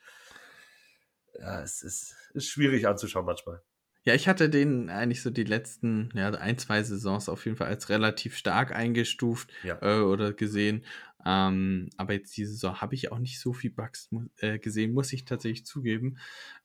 [1.40, 3.62] Ja, es ist, ist schwierig anzuschauen manchmal.
[4.04, 7.68] Ja, ich hatte den eigentlich so die letzten ja, ein, zwei Saisons auf jeden Fall
[7.68, 9.78] als relativ stark eingestuft Ja.
[9.82, 10.86] äh, oder gesehen.
[11.26, 15.12] Ähm, aber jetzt diese Saison habe ich auch nicht so viel Bugs äh, gesehen, muss
[15.12, 16.18] ich tatsächlich zugeben.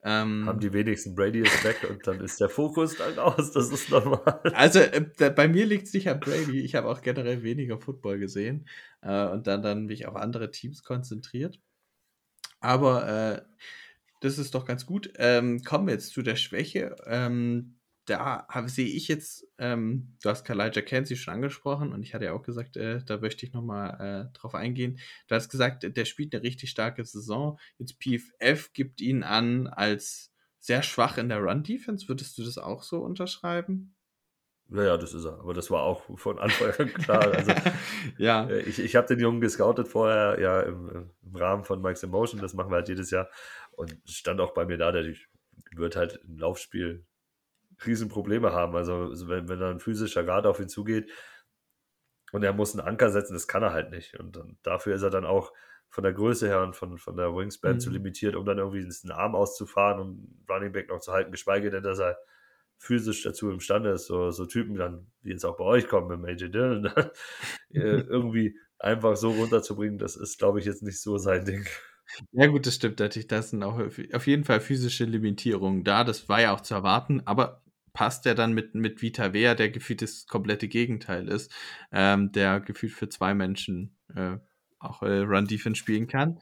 [0.05, 3.51] Ähm, haben die wenigsten Brady ist weg und dann ist der Fokus dann aus.
[3.53, 4.41] Das ist normal.
[4.55, 5.05] Also äh,
[5.35, 6.61] bei mir liegt es nicht an Brady.
[6.61, 8.68] Ich habe auch generell weniger Football gesehen
[9.01, 11.59] äh, und dann, dann mich auf andere Teams konzentriert.
[12.61, 13.43] Aber äh,
[14.20, 15.12] das ist doch ganz gut.
[15.16, 16.96] Ähm, kommen wir jetzt zu der Schwäche.
[17.06, 22.26] Ähm, da sehe ich jetzt, ähm, du hast Kalijah Kenzie schon angesprochen und ich hatte
[22.26, 24.98] ja auch gesagt, äh, da möchte ich nochmal äh, drauf eingehen.
[25.26, 27.58] Du hast gesagt, der spielt eine richtig starke Saison.
[27.78, 32.08] Jetzt PFF gibt ihn an als sehr schwach in der Run-Defense.
[32.08, 33.94] Würdest du das auch so unterschreiben?
[34.70, 35.38] Ja, ja, das ist er.
[35.40, 37.32] Aber das war auch von Anfang an klar.
[37.32, 37.52] Also,
[38.18, 38.48] ja.
[38.48, 42.40] äh, ich ich habe den Jungen gescoutet vorher, ja, im, im Rahmen von Mike's Emotion.
[42.40, 43.28] Das machen wir halt jedes Jahr.
[43.77, 45.14] Und es stand auch bei mir da, der
[45.75, 47.07] wird halt im Laufspiel
[47.85, 48.77] Riesenprobleme haben.
[48.77, 51.11] Also, also wenn, wenn da ein physischer Guard auf ihn zugeht
[52.33, 54.18] und er muss einen Anker setzen, das kann er halt nicht.
[54.18, 55.53] Und dann, dafür ist er dann auch
[55.89, 57.81] von der Größe her und von, von der Wingspan Mhm.
[57.81, 61.70] zu limitiert, um dann irgendwie einen Arm auszufahren und Running Back noch zu halten, geschweige
[61.70, 62.18] denn, dass er
[62.79, 66.29] physisch dazu imstande ist, so, so Typen dann, die jetzt auch bei euch kommen, mit
[66.31, 67.12] AJ Dillon, ne?
[67.70, 71.66] äh, irgendwie einfach so runterzubringen, das ist, glaube ich, jetzt nicht so sein Ding.
[72.32, 73.28] Ja, gut, das stimmt natürlich.
[73.28, 73.78] Da sind auch
[74.12, 76.05] auf jeden Fall physische Limitierungen da.
[76.05, 79.70] Das war ja auch zu erwarten, aber passt der dann mit, mit Vita Vea, der
[79.70, 81.52] gefühlt das komplette Gegenteil ist,
[81.92, 84.36] ähm, der gefühlt für zwei Menschen äh,
[84.80, 86.40] auch äh, Run Defense spielen kann.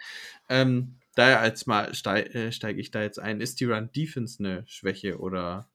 [0.49, 3.41] Ähm, daher als mal steige äh, steig ich da jetzt ein.
[3.41, 5.71] Ist die Run Defense eine Schwäche oder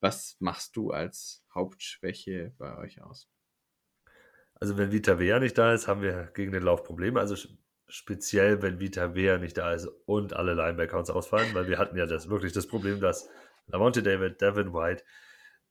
[0.00, 3.28] was machst du als Hauptschwäche bei euch aus?
[4.54, 7.18] Also wenn Vita Vea nicht da ist, haben wir gegen den Lauf Probleme.
[7.20, 7.36] Also
[7.90, 11.96] speziell, wenn Vita Vea nicht da ist und alle Linebacker uns ausfallen, weil wir hatten
[11.96, 13.28] ja das wirklich das Problem, dass
[13.66, 15.04] Lamonte David, Devin White,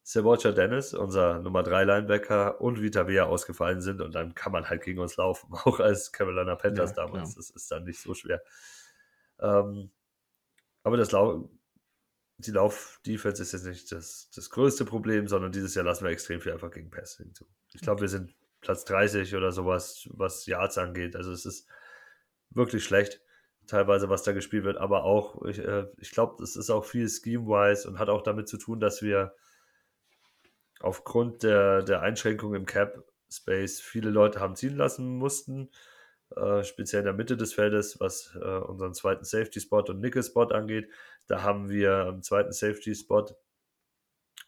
[0.03, 4.69] Sebocha Dennis, unser Nummer 3 Linebacker und Vita Vea ausgefallen sind und dann kann man
[4.69, 7.31] halt gegen uns laufen, auch als Carolina Panthers ja, damals.
[7.31, 7.35] Klar.
[7.37, 8.41] Das ist dann nicht so schwer.
[9.39, 9.91] Ähm,
[10.83, 11.49] aber das Lau
[12.39, 16.39] die Lauf-Defense ist jetzt nicht das, das größte Problem, sondern dieses Jahr lassen wir extrem
[16.39, 17.45] viel einfach gegen Passing zu.
[17.73, 21.17] Ich glaube, wir sind Platz 30 oder sowas, was Yards angeht.
[21.17, 21.67] Also es ist
[22.49, 23.21] wirklich schlecht,
[23.67, 24.77] teilweise, was da gespielt wird.
[24.77, 28.47] Aber auch, ich, äh, ich glaube, das ist auch viel scheme-wise und hat auch damit
[28.47, 29.35] zu tun, dass wir
[30.79, 35.69] aufgrund der, der Einschränkung im Cap-Space viele Leute haben ziehen lassen mussten.
[36.35, 40.89] Äh, speziell in der Mitte des Feldes, was äh, unseren zweiten Safety-Spot und Nickel-Spot angeht.
[41.27, 43.35] Da haben wir am zweiten Safety-Spot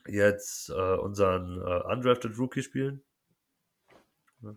[0.08, 3.04] jetzt äh, unseren äh, Undrafted Rookie spielen.
[4.41, 4.56] Ja.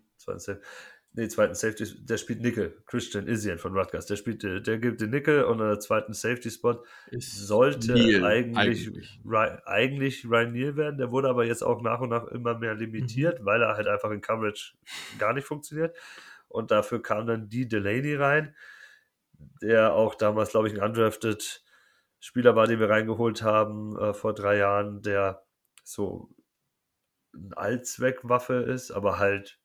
[1.16, 4.06] Nee, zweiten Safety, der spielt Nickel, Christian Isian von Rutgers.
[4.06, 9.20] Der spielt, der gibt den Nickel und der zweiten Safety-Spot sollte Neil, eigentlich, eigentlich.
[9.24, 10.98] Ryan, eigentlich Ryan Neal werden.
[10.98, 13.44] Der wurde aber jetzt auch nach und nach immer mehr limitiert, mhm.
[13.44, 14.74] weil er halt einfach in Coverage
[15.20, 15.96] gar nicht funktioniert.
[16.48, 18.56] Und dafür kam dann die Delaney rein,
[19.62, 21.62] der auch damals, glaube ich, ein undrafted
[22.18, 25.44] Spieler war, den wir reingeholt haben äh, vor drei Jahren, der
[25.84, 26.34] so
[27.32, 29.60] eine Allzweckwaffe ist, aber halt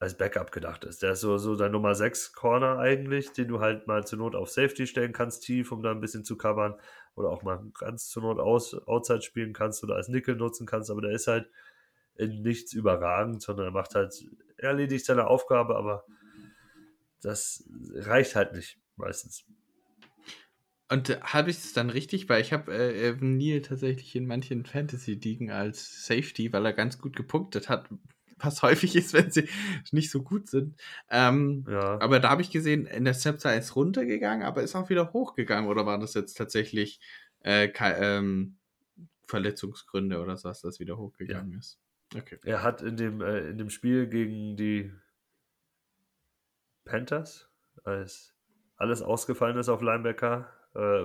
[0.00, 1.02] als Backup gedacht ist.
[1.02, 4.34] Der ist so, so dein Nummer 6 Corner eigentlich, den du halt mal zur Not
[4.34, 6.74] auf Safety stellen kannst, tief, um da ein bisschen zu covern.
[7.14, 10.90] Oder auch mal ganz zur Not aus, Outside spielen kannst oder als Nickel nutzen kannst.
[10.90, 11.50] Aber der ist halt
[12.16, 14.14] in nichts überragend, sondern er macht halt,
[14.56, 16.04] er erledigt seine Aufgabe, aber
[17.20, 19.44] das reicht halt nicht meistens.
[20.88, 24.64] Und äh, habe ich es dann richtig, weil ich habe äh, Neal tatsächlich in manchen
[24.64, 27.90] Fantasy-Ligen als Safety, weil er ganz gut gepunktet hat,
[28.42, 29.48] was häufig ist, wenn sie
[29.92, 30.80] nicht so gut sind.
[31.10, 32.00] Ähm, ja.
[32.00, 35.68] Aber da habe ich gesehen, in der Interceptor ist runtergegangen, aber ist auch wieder hochgegangen.
[35.68, 37.00] Oder war das jetzt tatsächlich
[37.42, 38.56] äh, ähm,
[39.26, 41.58] Verletzungsgründe oder so, dass das wieder hochgegangen ja.
[41.58, 41.80] ist?
[42.16, 42.38] Okay.
[42.44, 44.92] Er hat in dem, äh, in dem Spiel gegen die
[46.84, 47.48] Panthers,
[47.84, 48.34] als
[48.76, 51.04] alles ausgefallen ist auf Linebacker, äh,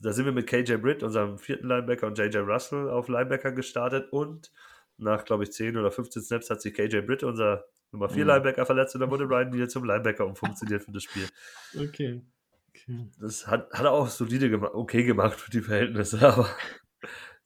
[0.00, 4.12] da sind wir mit KJ Britt, unserem vierten Linebacker, und JJ Russell auf Linebacker gestartet
[4.12, 4.52] und
[4.98, 8.30] nach, glaube ich, 10 oder 15 Snaps hat sich KJ Britt, unser Nummer 4 mhm.
[8.30, 11.26] Linebacker, verletzt und dann wurde Ryan wieder zum Linebacker umfunktioniert für das Spiel.
[11.74, 12.20] Okay.
[12.68, 13.08] okay.
[13.18, 16.48] Das hat, hat er auch solide gemacht, okay gemacht für die Verhältnisse, aber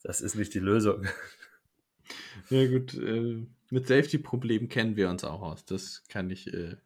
[0.02, 1.06] das ist nicht die Lösung.
[2.50, 2.94] Ja, gut.
[2.94, 5.64] Äh, mit Safety-Problemen kennen wir uns auch aus.
[5.64, 6.76] Das kann ich äh,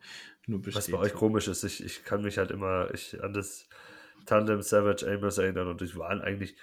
[0.47, 0.93] nur bestätigen.
[0.93, 3.69] Was bei euch komisch ist, ich, ich kann mich halt immer ich, an das
[4.27, 6.57] Tandem Savage Amos erinnern und die waren eigentlich,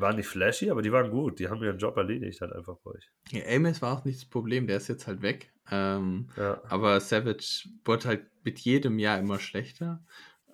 [0.00, 1.38] waren nicht flashy, aber die waren gut.
[1.38, 3.10] Die haben ihren Job erledigt halt einfach bei euch.
[3.30, 5.52] Ja, Amos war auch nicht das Problem, der ist jetzt halt weg.
[5.70, 6.60] Ähm, ja.
[6.68, 10.04] Aber Savage wurde halt mit jedem Jahr immer schlechter.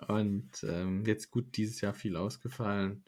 [0.07, 3.03] Und ähm, jetzt gut, dieses Jahr viel ausgefallen.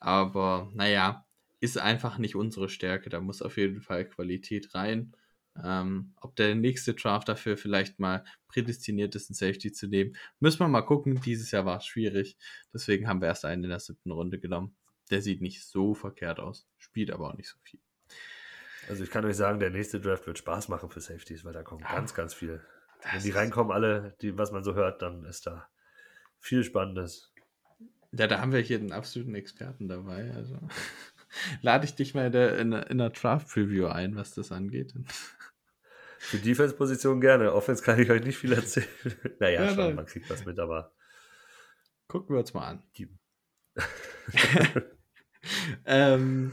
[0.00, 1.26] Aber naja,
[1.60, 3.08] ist einfach nicht unsere Stärke.
[3.08, 5.14] Da muss auf jeden Fall Qualität rein.
[5.62, 10.58] Ähm, ob der nächste Draft dafür vielleicht mal prädestiniert ist, einen Safety zu nehmen, müssen
[10.58, 11.20] wir mal gucken.
[11.24, 12.36] Dieses Jahr war es schwierig.
[12.72, 14.76] Deswegen haben wir erst einen in der siebten Runde genommen.
[15.10, 17.80] Der sieht nicht so verkehrt aus, spielt aber auch nicht so viel.
[18.88, 21.62] Also ich kann euch sagen, der nächste Draft wird Spaß machen für Safeties, weil da
[21.62, 22.60] kommt ja, ganz, ganz viel.
[23.12, 25.68] Wenn die reinkommen, alle, die, was man so hört, dann ist da
[26.38, 27.32] viel Spannendes.
[28.12, 30.30] Ja, da haben wir hier einen absoluten Experten dabei.
[30.34, 30.58] Also
[31.62, 34.94] lade ich dich mal in der, in der, in der Draft-Preview ein, was das angeht.
[36.18, 37.52] Für Defense-Position gerne.
[37.52, 38.88] Offense kann ich euch nicht viel erzählen.
[39.40, 40.94] naja, ja, schon, man kriegt was mit, aber.
[42.08, 42.82] Gucken wir uns mal an.
[45.86, 46.52] ähm,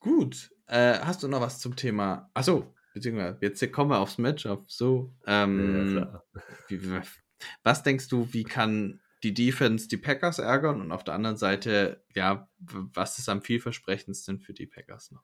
[0.00, 0.50] gut.
[0.66, 2.30] Äh, hast du noch was zum Thema?
[2.34, 4.70] Achso, beziehungsweise jetzt kommen wir aufs Matchup.
[4.70, 5.14] So.
[5.26, 6.22] Ähm, ja,
[6.68, 7.00] wie,
[7.62, 12.02] was denkst du, wie kann die Defense die Packers ärgern und auf der anderen Seite,
[12.14, 15.22] ja, was ist am vielversprechendsten für die Packers noch?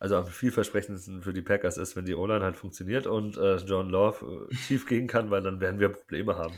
[0.00, 3.90] Also am vielversprechendsten für die Packers ist, wenn die O-Line halt funktioniert und äh, John
[3.90, 6.54] Love äh, tief gehen kann, weil dann werden wir Probleme haben.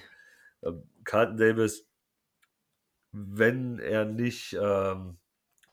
[0.63, 1.90] Ähm, Carlton Davis,
[3.13, 5.19] wenn er nicht ähm,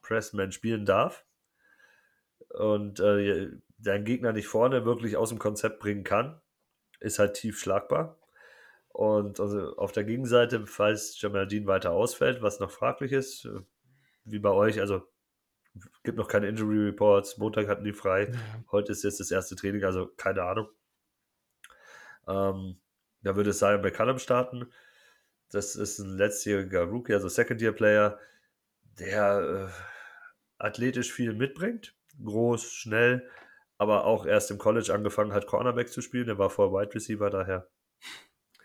[0.02, 1.26] Pressman spielen darf
[2.50, 6.42] und äh, deinen Gegner nicht vorne wirklich aus dem Konzept bringen kann,
[7.00, 8.20] ist halt tief schlagbar.
[8.90, 13.60] Und also auf der Gegenseite, falls Jamal Dean weiter ausfällt, was noch fraglich ist, äh,
[14.26, 15.04] wie bei euch, also
[16.04, 17.38] gibt noch keine Injury Reports.
[17.38, 18.32] Montag hatten die frei.
[18.32, 18.40] Ja.
[18.72, 20.68] Heute ist jetzt das erste Training, also keine Ahnung.
[22.28, 22.80] Ähm,
[23.22, 24.72] Da würde Zion McCallum starten.
[25.50, 28.20] Das ist ein letztjähriger Rookie, also Second-Year-Player,
[29.00, 31.96] der äh, athletisch viel mitbringt.
[32.24, 33.30] Groß, schnell,
[33.78, 36.26] aber auch erst im College angefangen hat, Cornerback zu spielen.
[36.26, 37.70] Der war vorher Wide Receiver, daher.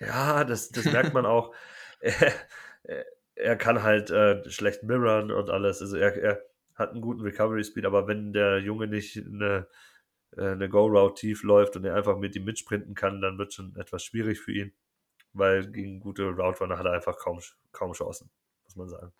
[0.00, 1.54] Ja, das, das merkt man auch.
[2.82, 3.04] er,
[3.34, 5.80] er kann halt äh, schlecht mirrorn und alles.
[5.80, 6.42] Also er, er
[6.74, 9.66] hat einen guten Recovery Speed, aber wenn der Junge nicht eine,
[10.36, 13.54] äh, eine Go-Route tief läuft und er einfach mit ihm mitsprinten kann, dann wird es
[13.54, 14.72] schon etwas schwierig für ihn,
[15.32, 17.40] weil gegen gute Route Runner hat er einfach kaum,
[17.72, 18.30] kaum Chancen,
[18.64, 19.12] muss man sagen.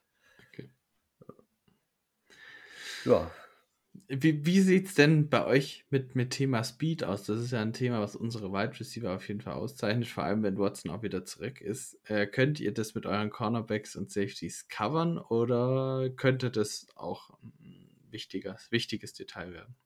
[0.49, 0.71] Okay.
[3.05, 3.33] Ja,
[4.09, 7.25] Wie, wie sieht es denn bei euch mit, mit Thema Speed aus?
[7.25, 10.43] Das ist ja ein Thema, was unsere Wide Receiver auf jeden Fall auszeichnet, vor allem
[10.43, 11.99] wenn Watson auch wieder zurück ist.
[12.09, 17.91] Äh, könnt ihr das mit euren Cornerbacks und Safeties covern oder könnte das auch ein
[18.11, 19.77] wichtiges, wichtiges Detail werden?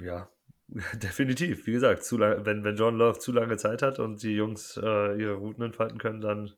[0.00, 0.28] Ja,
[0.94, 1.66] definitiv.
[1.66, 4.76] Wie gesagt, zu lang, wenn, wenn John Love zu lange Zeit hat und die Jungs
[4.76, 6.52] äh, ihre Routen entfalten können, dann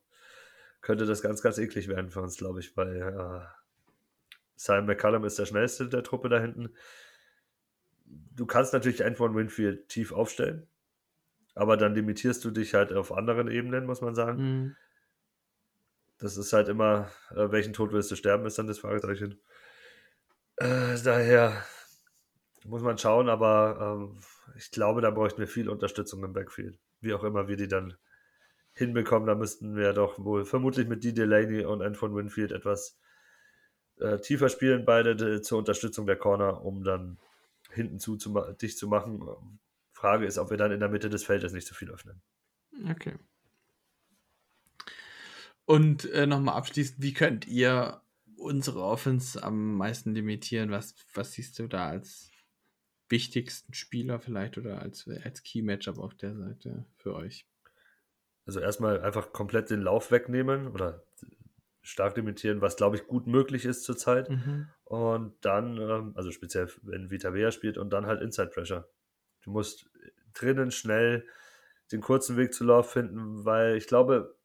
[0.80, 3.40] könnte das ganz, ganz eklig werden für uns, glaube ich, weil äh,
[4.54, 6.70] Simon McCullum ist der schnellste der Truppe da hinten.
[8.04, 10.68] Du kannst natürlich Antoine Winfield tief aufstellen,
[11.54, 14.42] aber dann limitierst du dich halt auf anderen Ebenen, muss man sagen.
[14.42, 14.76] Mhm.
[16.18, 19.40] Das ist halt immer, äh, welchen Tod willst du sterben, ist dann das Fragezeichen.
[20.57, 21.64] Äh, daher
[22.68, 24.18] muss man schauen, aber ähm,
[24.56, 26.78] ich glaube, da bräuchten wir viel Unterstützung im Backfield.
[27.00, 27.94] Wie auch immer wir die dann
[28.72, 31.12] hinbekommen, da müssten wir doch wohl vermutlich mit D.
[31.12, 32.98] Delaney und Antoine Winfield etwas
[33.98, 37.18] äh, tiefer spielen, beide de, zur Unterstützung der Corner, um dann
[37.70, 39.22] hinten zu, zu dicht zu machen.
[39.92, 42.20] Frage ist, ob wir dann in der Mitte des Feldes nicht so viel öffnen.
[42.90, 43.14] Okay.
[45.64, 48.02] Und äh, nochmal abschließend, wie könnt ihr
[48.36, 50.70] unsere Offense am meisten limitieren?
[50.70, 52.30] Was, was siehst du da als
[53.09, 57.46] wichtigsten Spieler vielleicht oder als, als Key-Matchup auf der Seite für euch?
[58.46, 61.02] Also erstmal einfach komplett den Lauf wegnehmen oder
[61.82, 64.28] stark limitieren, was glaube ich gut möglich ist zurzeit.
[64.28, 64.68] Mhm.
[64.84, 68.88] Und dann, ähm, also speziell wenn Vita Vea spielt und dann halt Inside Pressure.
[69.42, 69.88] Du musst
[70.34, 71.24] drinnen schnell
[71.92, 74.36] den kurzen Weg zu Lauf finden, weil ich glaube,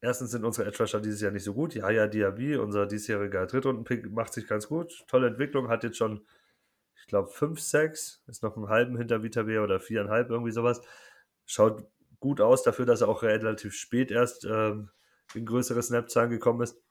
[0.00, 1.74] erstens sind unsere Edge Rusher dieses Jahr nicht so gut.
[1.74, 5.04] Ja, ja, Diaby, unser diesjähriger Drittrunden-Pick, macht sich ganz gut.
[5.06, 6.26] Tolle Entwicklung, hat jetzt schon,
[7.06, 10.80] ich glaube, 5, 6, ist noch einen halben hinter Vita Vea oder viereinhalb, irgendwie sowas.
[11.44, 11.84] Schaut
[12.18, 14.90] gut aus dafür, dass er auch relativ spät erst ähm,
[15.32, 16.82] in größere Snap-Zahlen gekommen ist.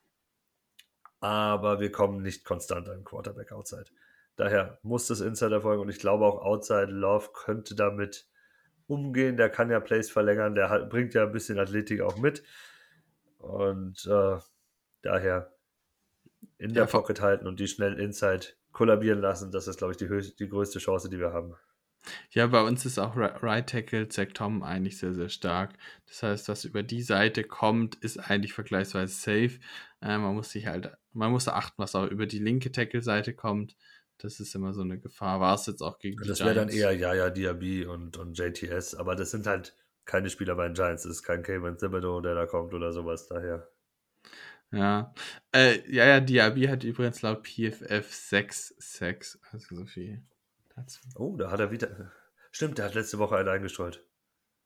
[1.19, 3.87] Aber wir kommen nicht konstant an Quarterback Outside.
[4.37, 8.29] Daher muss das Inside erfolgen und ich glaube auch Outside Love könnte damit
[8.87, 9.35] umgehen.
[9.35, 12.41] Der kann ja Plays verlängern, der hat, bringt ja ein bisschen Athletik auch mit.
[13.39, 14.37] Und äh,
[15.01, 15.53] daher
[16.57, 19.97] in der Ja, Pocket halten und die schnell Inside kollabieren lassen, das ist, glaube ich,
[19.97, 21.55] die, höchst, die größte Chance, die wir haben.
[22.29, 25.73] Ja, bei uns ist auch Ri- Right Tackle Zach Tom eigentlich sehr, sehr stark.
[26.07, 29.59] Das heißt, was über die Seite kommt, ist eigentlich vergleichsweise safe.
[30.01, 33.75] Äh, man muss sich halt, man muss achten, was auch über die linke Tackle-Seite kommt.
[34.19, 35.39] Das ist immer so eine Gefahr.
[35.39, 38.95] War es jetzt auch gegen die Das wäre dann eher Yaya Diaby und, und JTS,
[38.95, 41.03] aber das sind halt keine Spieler bei den Giants.
[41.03, 43.27] Das ist kein Kevin Thibodeau, der da kommt oder sowas.
[43.27, 43.67] Daher.
[44.71, 45.13] Ja.
[45.53, 49.39] Äh, ja, ja, Diaby hat übrigens laut PFF 6 Sacks.
[49.51, 50.21] Also so viel
[50.75, 51.01] dazu.
[51.15, 52.11] Oh, da hat er wieder.
[52.51, 54.03] Stimmt, der hat letzte Woche einen eingestreut.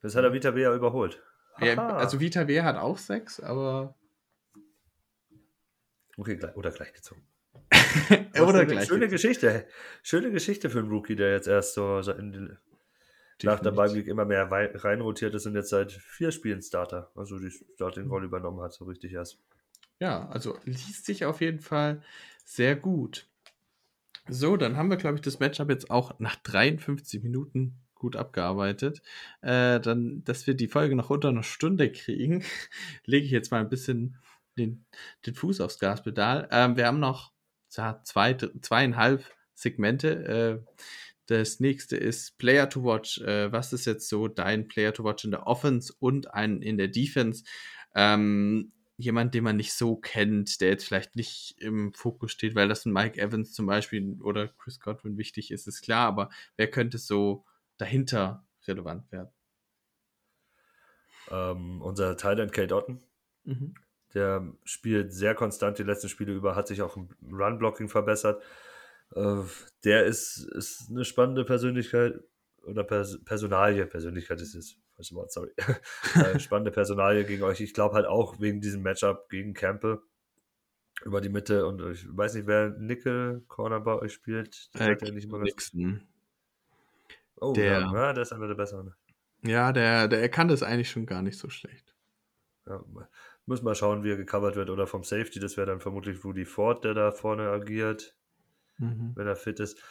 [0.02, 1.22] Das hat er Vita Bea überholt.
[1.60, 3.96] Ja, also Vita W hat auch 6, aber.
[6.18, 7.26] okay, oder gleich gezogen.
[8.34, 8.88] Oder schöne, gleich.
[8.88, 9.68] Schöne Geschichte.
[10.04, 12.58] Schöne Geschichte für einen Rookie, der jetzt erst so in
[13.44, 17.52] nach der Week immer mehr reinrotiert ist und jetzt seit vier Spielen Starter, also die
[17.52, 19.40] Starting-Rolle übernommen hat, so richtig erst.
[20.00, 22.02] Ja, also liest sich auf jeden Fall
[22.46, 23.28] sehr gut.
[24.28, 29.02] So, dann haben wir, glaube ich, das Matchup jetzt auch nach 53 Minuten gut abgearbeitet.
[29.42, 32.44] Äh, dann, dass wir die Folge noch unter einer Stunde kriegen,
[33.06, 34.18] lege ich jetzt mal ein bisschen
[34.58, 34.86] den,
[35.26, 36.48] den Fuß aufs Gaspedal.
[36.52, 37.34] Ähm, wir haben noch
[37.76, 40.64] ja, zwei, zweieinhalb Segmente.
[40.66, 40.84] Äh,
[41.26, 43.20] das nächste ist Player to Watch.
[43.22, 46.78] Äh, was ist jetzt so dein Player to Watch in der Offense und ein in
[46.78, 47.44] der Defense?
[47.94, 52.68] Ähm, jemand, den man nicht so kennt, der jetzt vielleicht nicht im Fokus steht, weil
[52.68, 56.70] das ein Mike Evans zum Beispiel oder Chris Godwin wichtig ist, ist klar, aber wer
[56.70, 57.46] könnte so
[57.78, 59.30] dahinter relevant werden?
[61.32, 63.00] Ähm, unser Thailand Kate Otten,
[63.46, 63.74] Mhm.
[64.14, 68.44] der spielt sehr konstant die letzten Spiele über, hat sich auch im Run-Blocking verbessert.
[69.16, 69.44] Äh,
[69.86, 72.20] der ist, ist eine spannende Persönlichkeit
[72.66, 73.86] oder Pers Personalie.
[73.86, 75.52] Persönlichkeit ist es, falsches Wort, sorry.
[76.16, 77.62] äh, spannende Personalie gegen euch.
[77.62, 80.00] Ich glaube halt auch wegen diesem Matchup gegen Campbell
[81.06, 84.70] über die Mitte und ich weiß nicht, wer Nickel Corner bei euch spielt.
[84.78, 86.02] Der Äh, ja nicht ganz- Nixon.
[87.38, 88.94] Oh, der- ja, ja, der ist einer der besseren.
[89.44, 91.96] Ja, der, der er kann das eigentlich schon gar nicht so schlecht.
[92.66, 92.84] Ja,
[93.46, 94.70] muss mal schauen, wie er gecovert wird.
[94.70, 98.16] Oder vom Safety, das wäre dann vermutlich Rudy Ford, der da vorne agiert,
[98.78, 99.14] Mhm.
[99.16, 99.82] wenn er fit ist.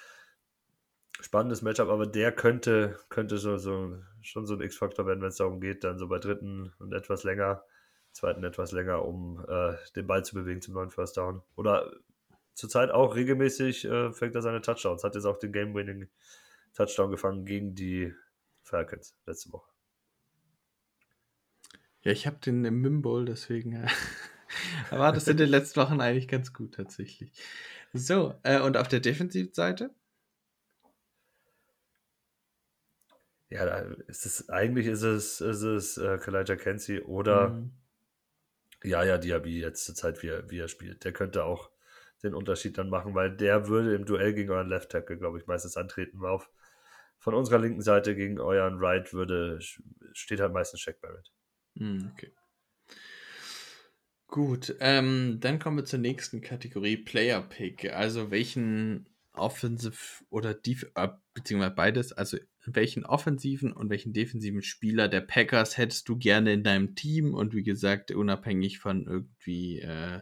[1.21, 5.37] Spannendes Matchup, aber der könnte, könnte so, so, schon so ein X-Faktor werden, wenn es
[5.37, 7.65] darum geht, dann so bei dritten und etwas länger,
[8.13, 11.43] zweiten etwas länger, um äh, den Ball zu bewegen zum neuen First Down.
[11.57, 11.93] Oder
[12.55, 15.03] zurzeit auch regelmäßig äh, fängt er seine Touchdowns.
[15.03, 16.09] Hat jetzt auch den Game-Winning
[16.75, 18.15] Touchdown gefangen gegen die
[18.63, 19.71] Falcons letzte Woche.
[22.03, 23.89] Ja, ich habe den im Mimbowl, deswegen äh,
[24.91, 27.33] war das in den letzten Wochen eigentlich ganz gut tatsächlich.
[27.93, 29.91] So, äh, und auf der Defensivseite?
[33.51, 33.79] Ja, da
[34.09, 37.71] ist es, eigentlich ist es, ist es äh, Kalijah Kenzie oder Mhm.
[38.83, 41.05] ja, ja, Diaby jetzt zur Zeit, wie er, wie er spielt.
[41.05, 41.71] Der könnte auch
[42.23, 45.47] den Unterschied dann machen, weil der würde im Duell gegen euren Left Tackle, glaube ich,
[45.47, 46.25] meistens antreten.
[46.25, 46.51] Auf
[47.19, 49.59] von unserer linken Seite gegen euren Right würde
[50.13, 51.33] steht halt meistens Shaq Barrett.
[51.79, 52.33] Hm, Okay.
[54.27, 57.91] Gut, ähm, dann kommen wir zur nächsten Kategorie Player Pick.
[57.93, 62.37] Also welchen Offensive oder Def äh, beziehungsweise beides, also
[62.77, 67.55] welchen offensiven und welchen defensiven Spieler der Packers hättest du gerne in deinem Team und
[67.55, 70.21] wie gesagt, unabhängig von irgendwie äh,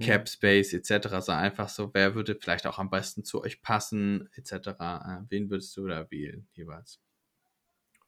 [0.00, 1.08] Cap Space etc.
[1.20, 4.52] So einfach so, wer würde vielleicht auch am besten zu euch passen etc.
[4.52, 7.00] Äh, wen würdest du da wählen jeweils?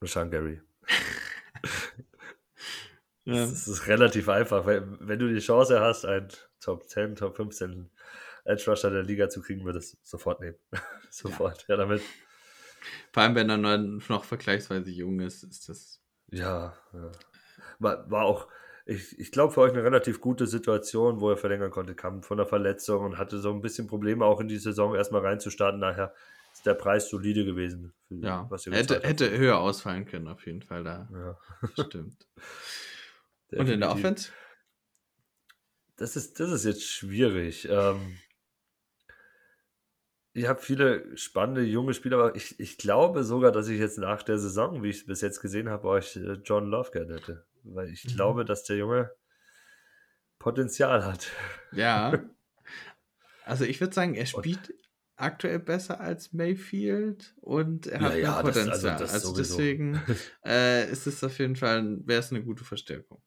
[0.00, 0.60] Rashan Gary.
[3.24, 3.36] Ja.
[3.36, 4.66] Das ist relativ einfach.
[4.66, 6.28] Wenn, wenn du die Chance hast, einen
[6.60, 7.90] Top 10, Top 15
[8.44, 10.56] Edge Rusher der Liga zu kriegen, würdest du sofort nehmen.
[11.10, 11.76] sofort, ja.
[11.76, 12.02] damit.
[13.12, 17.12] Vor allem, wenn er noch vergleichsweise jung ist, ist das Ja, ja.
[17.78, 18.48] War, war auch,
[18.86, 22.36] ich, ich glaube, für euch eine relativ gute Situation, wo er verlängern konnte, kam von
[22.36, 25.80] der Verletzung und hatte so ein bisschen Probleme, auch in die Saison erstmal reinzustarten.
[25.80, 26.12] Daher
[26.52, 27.94] ist der Preis solide gewesen.
[28.08, 30.84] Für, Ja, was ihr hätte, hätte höher ausfallen können, auf jeden Fall.
[30.84, 32.26] Da Ja, stimmt.
[33.56, 33.90] Und in der.
[33.90, 34.30] Offense?
[35.96, 37.68] Das ist, das ist jetzt schwierig.
[37.70, 38.18] Ähm,
[40.34, 44.22] ihr habt viele spannende junge Spieler, aber ich, ich glaube sogar, dass ich jetzt nach
[44.22, 47.46] der Saison, wie ich es bis jetzt gesehen habe, euch äh, John Love gerne hätte.
[47.62, 48.08] Weil ich Mhm.
[48.16, 49.10] glaube, dass der Junge
[50.38, 51.28] Potenzial hat.
[51.72, 52.12] Ja.
[53.46, 54.72] Also ich würde sagen, er spielt
[55.16, 58.96] aktuell besser als Mayfield und er hat ja, mehr das- also Potenzial.
[58.98, 59.56] das also sowieso.
[59.58, 60.00] deswegen
[60.46, 63.20] äh, ist es auf jeden Fall, wäre es eine gute Verstärkung.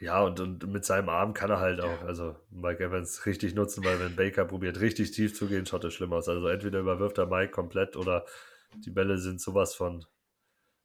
[0.00, 3.84] Ja, und, und mit seinem Arm kann er halt auch, also Mike Evans richtig nutzen,
[3.84, 6.28] weil wenn Baker probiert, richtig tief zu gehen, schaut das schlimm aus.
[6.28, 8.26] Also entweder überwirft er Mike komplett oder
[8.84, 10.04] die Bälle sind sowas von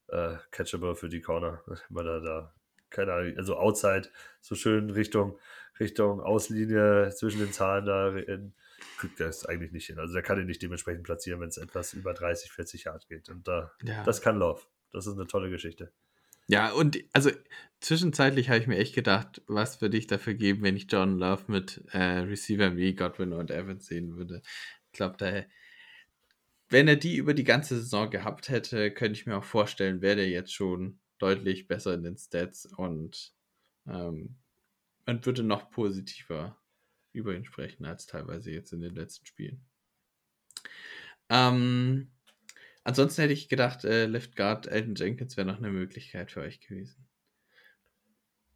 [0.10, 1.64] äh, catchable für die Corner.
[1.90, 2.54] Weil er da,
[2.92, 4.10] keine Ahnung, also outside,
[4.42, 5.40] so schön Richtung,
[5.80, 8.54] Richtung Auslinie zwischen den Zahlen da in,
[9.00, 9.98] kriegt er es eigentlich nicht hin.
[9.98, 13.30] Also der kann ihn nicht dementsprechend platzieren, wenn es etwas über 30, 40 Yard geht.
[13.30, 14.04] Und da, Ja.
[14.04, 14.62] das kann Love.
[14.92, 15.92] Das ist eine tolle Geschichte.
[16.50, 17.30] Ja, und also
[17.80, 21.44] zwischenzeitlich habe ich mir echt gedacht, was würde ich dafür geben, wenn ich John Love
[21.46, 24.42] mit äh, Receiver wie Godwin und Evans sehen würde.
[24.88, 25.44] Ich glaube, da,
[26.70, 30.16] wenn er die über die ganze Saison gehabt hätte, könnte ich mir auch vorstellen, wäre
[30.16, 33.36] der jetzt schon deutlich besser in den Stats und
[33.88, 34.36] ähm,
[35.06, 36.60] man würde noch positiver
[37.14, 39.64] über ihn sprechen als teilweise jetzt in den letzten Spielen.
[41.30, 42.10] Ähm,
[42.90, 46.60] ansonsten hätte ich gedacht, äh, Left Guard Elton Jenkins wäre noch eine Möglichkeit für euch
[46.62, 47.08] gewesen.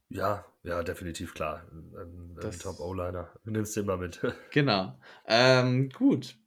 [0.09, 1.65] Ja, ja, definitiv klar.
[1.71, 3.33] Ein, ein, ein Das- Top-O-Liner.
[3.43, 4.21] Du nimmst den mal mit.
[4.51, 4.97] Genau.
[5.25, 6.37] Ähm, gut.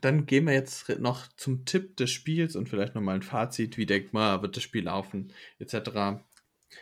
[0.00, 3.76] Dann gehen wir jetzt noch zum Tipp des Spiels und vielleicht nochmal ein Fazit.
[3.76, 6.24] Wie denkt man, wird das Spiel laufen, etc.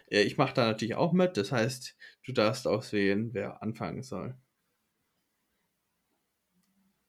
[0.08, 1.36] Äh, Ich mache da natürlich auch mit.
[1.36, 1.96] Das heißt,
[2.26, 4.36] du darfst auswählen, wer anfangen soll.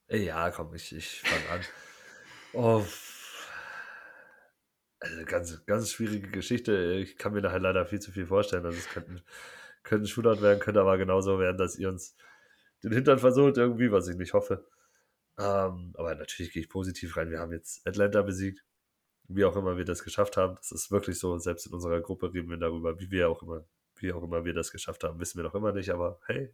[0.09, 1.61] Ja, komm, ich, ich fange an.
[2.53, 2.83] Oh,
[5.01, 6.93] also ganz, ganz schwierige Geschichte.
[7.01, 8.65] Ich kann mir nachher leider viel zu viel vorstellen.
[8.65, 9.23] Also es könnte,
[9.83, 12.15] könnte ein Shootout werden, könnte aber genauso werden, dass ihr uns
[12.83, 14.65] den Hintern versucht irgendwie, was ich nicht hoffe.
[15.39, 17.31] Ähm, aber natürlich gehe ich positiv rein.
[17.31, 18.63] Wir haben jetzt Atlanta besiegt.
[19.27, 20.55] Wie auch immer wir das geschafft haben.
[20.55, 21.37] Das ist wirklich so.
[21.39, 24.53] Selbst in unserer Gruppe reden wir darüber, wie wir auch immer, wie auch immer wir
[24.53, 25.89] das geschafft haben, wissen wir noch immer nicht.
[25.89, 26.53] Aber hey,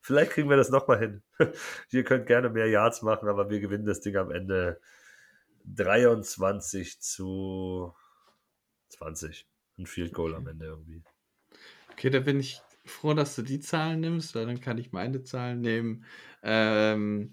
[0.00, 1.22] vielleicht kriegen wir das nochmal hin.
[1.90, 4.80] Ihr könnt gerne mehr Yards machen, aber wir gewinnen das Ding am Ende
[5.64, 7.94] 23 zu
[8.90, 9.46] 20.
[9.78, 11.02] Ein Field Goal am Ende irgendwie.
[11.92, 15.22] Okay, da bin ich froh, dass du die Zahlen nimmst, weil dann kann ich meine
[15.22, 16.04] Zahlen nehmen.
[16.42, 17.32] Ähm,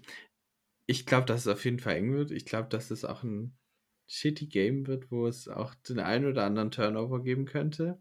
[0.86, 2.30] ich glaube, dass es auf jeden Fall eng wird.
[2.30, 3.56] Ich glaube, dass es auch ein
[4.08, 8.00] shitty Game wird, wo es auch den einen oder anderen Turnover geben könnte.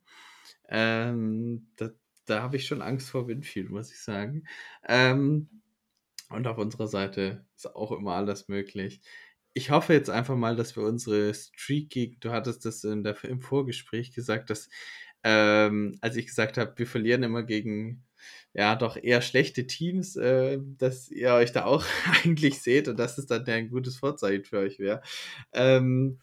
[0.70, 1.92] Ähm, da
[2.26, 4.46] da habe ich schon Angst vor Winfield, muss ich sagen.
[4.88, 5.62] Ähm,
[6.30, 9.02] und auf unserer Seite ist auch immer alles möglich.
[9.54, 13.22] Ich hoffe jetzt einfach mal, dass wir unsere Streak gegen, du hattest das in der,
[13.26, 14.70] im Vorgespräch gesagt, dass,
[15.24, 18.04] ähm, als ich gesagt habe, wir verlieren immer gegen,
[18.54, 21.86] ja, doch eher schlechte Teams, äh, dass ihr euch da auch
[22.24, 25.02] eigentlich seht und dass es dann ein gutes Vorzeichen für euch wäre.
[25.54, 26.20] Ähm,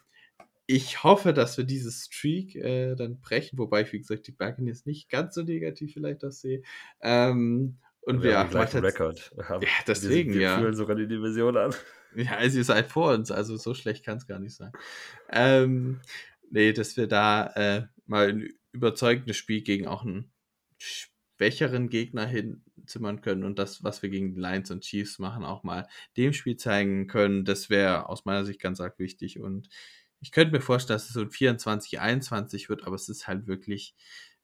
[0.67, 4.87] ich hoffe, dass wir dieses Streak äh, dann brechen, wobei ich, wie gesagt, die Buccaneers
[4.87, 6.63] nicht ganz so negativ vielleicht auch sehe.
[7.01, 7.79] Ähm,
[8.09, 9.33] und wir ja, haben macht jetzt- Rekord.
[9.37, 10.59] Ja, deswegen, wir, wir ja.
[10.59, 11.75] führen sogar die Division an.
[12.17, 14.73] Ja, also ihr seid vor uns, also so schlecht kann es gar nicht sein.
[15.31, 16.01] Ähm,
[16.51, 20.33] nee, dass wir da äh, mal ein überzeugendes Spiel gegen auch einen
[20.79, 25.65] schwächeren Gegner hinzimmern können und das, was wir gegen die Lions und Chiefs machen, auch
[25.65, 25.87] mal
[26.17, 29.69] dem Spiel zeigen können, das wäre aus meiner Sicht ganz arg wichtig und
[30.21, 33.95] ich könnte mir vorstellen, dass es so ein 24-21 wird, aber es ist halt wirklich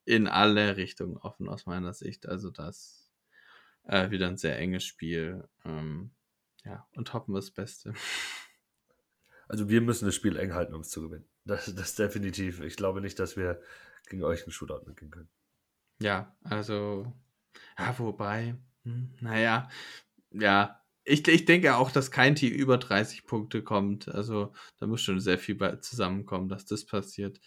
[0.04, 2.28] in alle Richtungen offen aus meiner Sicht.
[2.28, 3.03] Also das
[3.84, 5.48] äh, wieder ein sehr enges Spiel.
[5.64, 6.12] Ähm,
[6.64, 7.94] ja, und hoffen wir das Beste.
[9.46, 11.28] Also wir müssen das Spiel eng halten, um es zu gewinnen.
[11.44, 12.60] Das, das definitiv.
[12.60, 13.60] Ich glaube nicht, dass wir
[14.08, 15.28] gegen euch einen Shootout mitgehen können.
[16.00, 17.12] Ja, also,
[17.78, 19.68] ja, wobei, hm, naja,
[20.30, 24.08] ja, ich, ich denke auch, dass kein Team über 30 Punkte kommt.
[24.08, 27.40] Also, da muss schon sehr viel zusammenkommen, dass das passiert.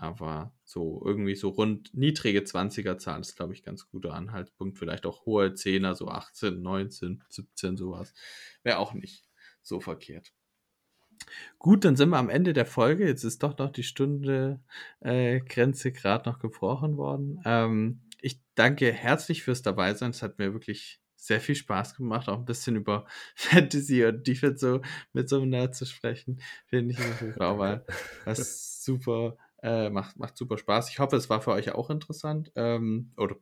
[0.00, 4.78] Aber so irgendwie so rund niedrige 20er Zahl ist, glaube ich, ganz guter Anhaltspunkt.
[4.78, 8.14] Vielleicht auch hohe 10er, so 18, 19, 17, sowas.
[8.62, 9.26] Wäre auch nicht
[9.60, 10.32] so verkehrt.
[11.58, 13.06] Gut, dann sind wir am Ende der Folge.
[13.06, 14.60] Jetzt ist doch noch die Stunde
[15.00, 17.42] äh, Grenze gerade noch gebrochen worden.
[17.44, 20.12] Ähm, ich danke herzlich fürs Dabeisein.
[20.12, 24.58] Es hat mir wirklich sehr viel Spaß gemacht, auch ein bisschen über Fantasy und Defense
[24.66, 24.80] so
[25.12, 26.40] mit so einem Nerd zu sprechen.
[26.68, 27.84] Finde ich auch mal
[28.24, 30.90] was super, äh, macht, macht super Spaß.
[30.90, 32.52] Ich hoffe, es war für euch auch interessant.
[32.56, 33.36] Ähm, oder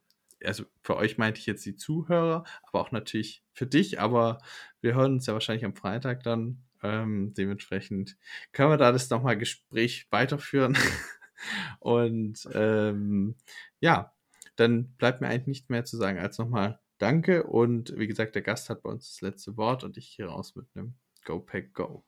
[0.45, 4.01] also für euch meinte ich jetzt die Zuhörer, aber auch natürlich für dich.
[4.01, 4.39] Aber
[4.81, 6.65] wir hören uns ja wahrscheinlich am Freitag dann.
[6.83, 8.17] Ähm, dementsprechend
[8.53, 10.77] können wir da das nochmal Gespräch weiterführen.
[11.81, 13.37] Und ähm,
[13.81, 14.13] ja,
[14.57, 17.45] dann bleibt mir eigentlich nicht mehr zu sagen als nochmal Danke.
[17.45, 20.57] Und wie gesagt, der Gast hat bei uns das letzte Wort und ich hier raus
[20.57, 20.95] mit einem
[21.25, 22.08] Go Pack Go.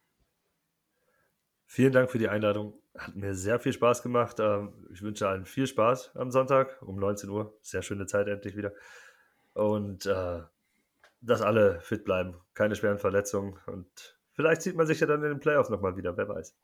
[1.73, 2.83] Vielen Dank für die Einladung.
[2.99, 4.39] Hat mir sehr viel Spaß gemacht.
[4.41, 7.57] Ähm, Ich wünsche allen viel Spaß am Sonntag um 19 Uhr.
[7.63, 8.73] Sehr schöne Zeit endlich wieder.
[9.53, 10.41] Und äh,
[11.21, 12.35] dass alle fit bleiben.
[12.55, 13.57] Keine schweren Verletzungen.
[13.67, 16.17] Und vielleicht sieht man sich ja dann in den Playoffs nochmal wieder.
[16.17, 16.57] Wer weiß.